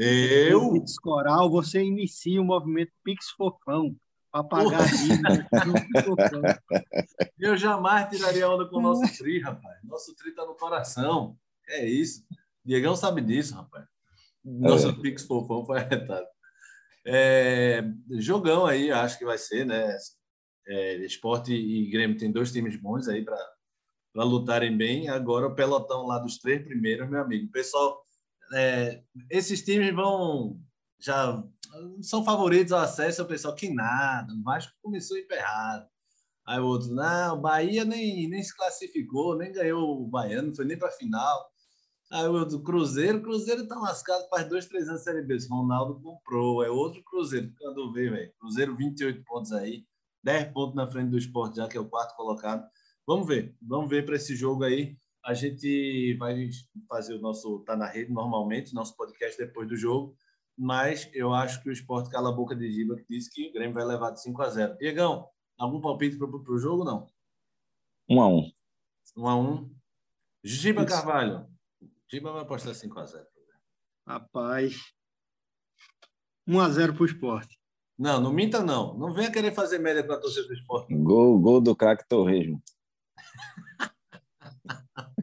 Eu? 0.00 0.74
Pix 0.74 0.96
Coral, 0.96 1.50
você 1.50 1.82
inicia 1.82 2.40
o 2.40 2.44
movimento 2.44 2.92
Pix 3.02 3.30
Fofão 3.30 3.96
para 4.30 4.44
pagar 4.44 4.82
a. 4.82 4.86
Eu 7.36 7.56
jamais 7.56 8.08
tiraria 8.08 8.48
onda 8.48 8.68
com 8.68 8.76
o 8.76 8.80
nosso 8.80 9.18
tri, 9.18 9.40
rapaz. 9.40 9.76
Nosso 9.82 10.14
tri 10.14 10.32
tá 10.32 10.46
no 10.46 10.54
coração. 10.54 11.36
É 11.68 11.84
isso. 11.84 12.24
Diegão 12.64 12.94
sabe 12.94 13.20
disso, 13.22 13.56
rapaz. 13.56 13.86
Nosso 14.44 14.88
é. 14.88 14.92
Pix 14.92 15.24
Fofão 15.24 15.66
foi 15.66 15.78
arretado. 15.80 16.26
É, 17.04 17.82
jogão 18.18 18.66
aí, 18.66 18.92
acho 18.92 19.18
que 19.18 19.24
vai 19.24 19.36
ser, 19.38 19.66
né? 19.66 19.96
É, 20.68 20.96
esporte 20.98 21.52
e 21.52 21.90
Grêmio 21.90 22.18
tem 22.18 22.30
dois 22.30 22.52
times 22.52 22.76
bons 22.76 23.08
aí 23.08 23.24
para 23.24 23.36
lutarem 24.24 24.76
bem. 24.76 25.08
Agora 25.08 25.48
o 25.48 25.54
pelotão 25.56 26.06
lá 26.06 26.20
dos 26.20 26.38
três 26.38 26.62
primeiros, 26.62 27.10
meu 27.10 27.20
amigo. 27.20 27.50
Pessoal, 27.50 28.04
é, 28.54 29.02
esses 29.30 29.62
times 29.62 29.94
vão 29.94 30.60
já 31.00 31.42
são 32.02 32.24
favoritos 32.24 32.72
ao 32.72 32.80
acesso. 32.80 33.22
O 33.22 33.26
pessoal 33.26 33.54
que 33.54 33.72
nada, 33.72 34.32
o 34.32 34.42
Vasco 34.42 34.72
começou 34.82 35.16
emperrado. 35.16 35.86
Aí 36.46 36.58
o 36.58 36.66
outro, 36.66 36.88
não, 36.94 37.36
o 37.36 37.40
Bahia 37.40 37.84
nem, 37.84 38.28
nem 38.28 38.42
se 38.42 38.56
classificou, 38.56 39.36
nem 39.36 39.52
ganhou 39.52 40.02
o 40.02 40.08
Baiano, 40.08 40.48
não 40.48 40.54
foi 40.54 40.64
nem 40.64 40.78
para 40.78 40.90
final. 40.90 41.46
Aí 42.10 42.26
o 42.26 42.32
outro, 42.32 42.62
Cruzeiro, 42.62 43.20
Cruzeiro 43.20 43.68
tá 43.68 43.78
lascado 43.78 44.26
faz 44.30 44.48
dois, 44.48 44.64
três 44.66 44.88
anos 44.88 45.02
Série 45.02 45.22
B. 45.22 45.36
Ronaldo 45.50 46.00
comprou, 46.00 46.64
é 46.64 46.70
outro 46.70 47.02
Cruzeiro. 47.04 47.52
Quando 47.58 47.92
vê, 47.92 48.08
velho. 48.08 48.32
Cruzeiro 48.40 48.74
28 48.74 49.22
pontos 49.24 49.52
aí. 49.52 49.84
10 50.24 50.52
pontos 50.52 50.74
na 50.74 50.90
frente 50.90 51.10
do 51.10 51.18
esporte, 51.18 51.56
já 51.56 51.68
que 51.68 51.76
é 51.76 51.80
o 51.80 51.88
quarto 51.88 52.16
colocado. 52.16 52.66
Vamos 53.06 53.26
ver, 53.26 53.54
vamos 53.62 53.88
ver 53.88 54.04
para 54.04 54.16
esse 54.16 54.34
jogo 54.34 54.64
aí. 54.64 54.96
A 55.28 55.34
gente 55.34 56.14
vai 56.14 56.48
fazer 56.88 57.12
o 57.12 57.20
nosso 57.20 57.58
Tá 57.58 57.76
na 57.76 57.86
Rede 57.86 58.10
normalmente, 58.10 58.72
nosso 58.72 58.96
podcast 58.96 59.36
depois 59.36 59.68
do 59.68 59.76
jogo, 59.76 60.16
mas 60.56 61.10
eu 61.12 61.34
acho 61.34 61.62
que 61.62 61.68
o 61.68 61.72
esporte 61.72 62.08
cala 62.08 62.30
a 62.30 62.32
boca 62.32 62.56
de 62.56 62.72
Giba, 62.72 62.96
que 62.96 63.04
disse 63.06 63.30
que 63.30 63.46
o 63.46 63.52
Grêmio 63.52 63.74
vai 63.74 63.84
levar 63.84 64.10
de 64.10 64.22
5 64.22 64.40
a 64.40 64.48
0. 64.48 64.78
Diegão, 64.78 65.28
algum 65.58 65.82
palpite 65.82 66.16
para 66.16 66.26
o 66.26 66.58
jogo 66.58 66.82
não? 66.82 67.06
1 68.08 68.22
a 68.22 68.26
1 68.26 68.52
1 69.18 69.28
a 69.28 69.36
1 69.36 69.70
Giba 70.42 70.86
Carvalho. 70.86 71.46
Giba 72.10 72.32
vai 72.32 72.40
apostar 72.40 72.72
5x0. 72.72 73.22
Rapaz. 74.06 74.80
1x0 76.48 76.94
para 76.94 77.02
o 77.02 77.06
esporte. 77.06 77.60
Não, 77.98 78.18
não 78.18 78.32
minta, 78.32 78.64
não. 78.64 78.96
Não 78.96 79.12
venha 79.12 79.30
querer 79.30 79.52
fazer 79.52 79.78
média 79.78 80.02
com 80.02 80.14
a 80.14 80.18
torcida 80.18 80.46
do 80.46 80.54
esporte. 80.54 80.94
Gol, 80.94 81.38
gol 81.38 81.60
do 81.60 81.76
craque 81.76 82.08
Torresmo. 82.08 82.62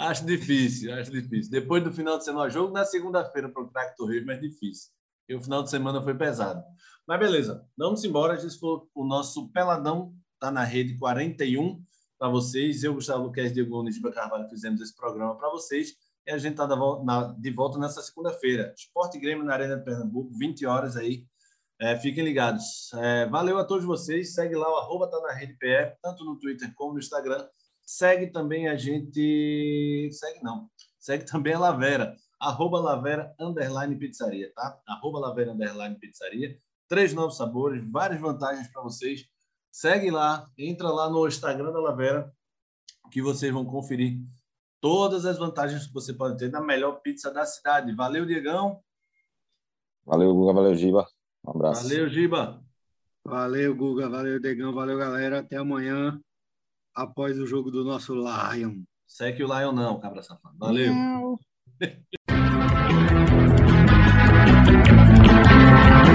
acho 0.00 0.24
difícil, 0.24 0.92
acho 0.94 1.10
difícil. 1.10 1.50
Depois 1.50 1.84
do 1.84 1.92
final 1.92 2.18
de 2.18 2.24
semana, 2.24 2.48
jogo 2.48 2.72
na 2.72 2.84
segunda-feira 2.84 3.48
para 3.48 3.62
o 3.62 3.68
craque 3.68 3.96
Torresmo 3.96 4.30
é 4.30 4.36
difícil. 4.36 4.90
E 5.28 5.34
o 5.34 5.40
final 5.40 5.62
de 5.62 5.70
semana 5.70 6.02
foi 6.02 6.14
pesado. 6.14 6.62
Mas 7.06 7.18
beleza, 7.18 7.64
vamos 7.76 8.02
embora. 8.04 8.34
Esse 8.34 8.58
foi 8.58 8.80
o 8.94 9.04
nosso 9.04 9.48
Peladão, 9.52 10.14
tá 10.38 10.50
na 10.50 10.64
rede 10.64 10.96
41 10.98 11.82
para 12.18 12.28
vocês. 12.28 12.82
Eu, 12.82 12.94
Gustavo 12.94 13.24
Luquez, 13.24 13.52
Diego 13.52 13.76
Nunes 13.76 13.96
e 13.96 14.10
Carvalho 14.10 14.48
fizemos 14.48 14.80
esse 14.80 14.94
programa 14.96 15.36
para 15.36 15.50
vocês. 15.50 15.94
E 16.26 16.32
a 16.32 16.38
gente 16.38 16.52
está 16.52 16.66
de 17.38 17.50
volta 17.50 17.78
nessa 17.78 18.02
segunda-feira. 18.02 18.74
Esporte 18.76 19.18
Grêmio 19.18 19.44
na 19.44 19.54
Arena 19.54 19.76
de 19.76 19.84
Pernambuco, 19.84 20.30
20 20.36 20.66
horas 20.66 20.96
aí. 20.96 21.24
É, 21.80 21.96
fiquem 21.96 22.22
ligados. 22.22 22.92
É, 22.94 23.26
valeu 23.26 23.58
a 23.58 23.64
todos 23.64 23.84
vocês. 23.84 24.34
Segue 24.34 24.54
lá 24.54 24.70
o 24.70 24.76
arroba 24.76 25.08
tá 25.08 25.18
na 25.20 25.32
rede 25.32 25.54
PE, 25.54 25.96
tanto 26.02 26.24
no 26.24 26.38
Twitter 26.38 26.72
como 26.74 26.92
no 26.92 26.98
Instagram. 26.98 27.46
Segue 27.90 28.28
também 28.28 28.68
a 28.68 28.76
gente. 28.76 30.08
Segue 30.12 30.40
não. 30.44 30.70
Segue 30.96 31.26
também 31.26 31.54
a 31.54 31.58
Lavera. 31.58 32.14
Arroba 32.38 32.78
Lavera 32.78 33.34
Underline 33.38 33.98
Pizzaria, 33.98 34.52
tá? 34.54 34.80
Arroba 34.86 35.18
Lavera 35.18 35.50
Underline 35.50 35.98
Pizzaria. 35.98 36.56
Três 36.86 37.12
novos 37.12 37.36
sabores, 37.36 37.82
várias 37.90 38.20
vantagens 38.20 38.68
para 38.68 38.80
vocês. 38.80 39.26
Segue 39.72 40.08
lá, 40.08 40.48
entra 40.56 40.88
lá 40.88 41.10
no 41.10 41.26
Instagram 41.26 41.72
da 41.72 41.80
Lavera, 41.80 42.32
que 43.10 43.20
vocês 43.20 43.52
vão 43.52 43.64
conferir 43.64 44.20
todas 44.80 45.26
as 45.26 45.36
vantagens 45.36 45.88
que 45.88 45.92
você 45.92 46.14
pode 46.14 46.38
ter 46.38 46.48
na 46.48 46.60
melhor 46.60 47.00
pizza 47.00 47.28
da 47.32 47.44
cidade. 47.44 47.92
Valeu, 47.92 48.24
Diegão. 48.24 48.80
Valeu, 50.06 50.32
Guga. 50.32 50.52
Valeu, 50.52 50.76
Giba. 50.76 51.08
Um 51.44 51.50
abraço. 51.50 51.82
Valeu, 51.82 52.08
Giba. 52.08 52.62
Valeu, 53.24 53.74
Guga. 53.74 54.08
Valeu, 54.08 54.40
Degão. 54.40 54.72
Valeu, 54.72 54.96
galera. 54.96 55.40
Até 55.40 55.56
amanhã, 55.56 56.20
após 57.00 57.38
o 57.38 57.46
jogo 57.46 57.70
do 57.70 57.84
nosso 57.84 58.14
Lion. 58.14 58.82
Segue 59.06 59.42
o 59.42 59.46
Lion 59.46 59.72
não, 59.72 59.98
cabra 59.98 60.22
safado. 60.22 60.56
Valeu. 60.58 60.94
Não. 60.94 61.38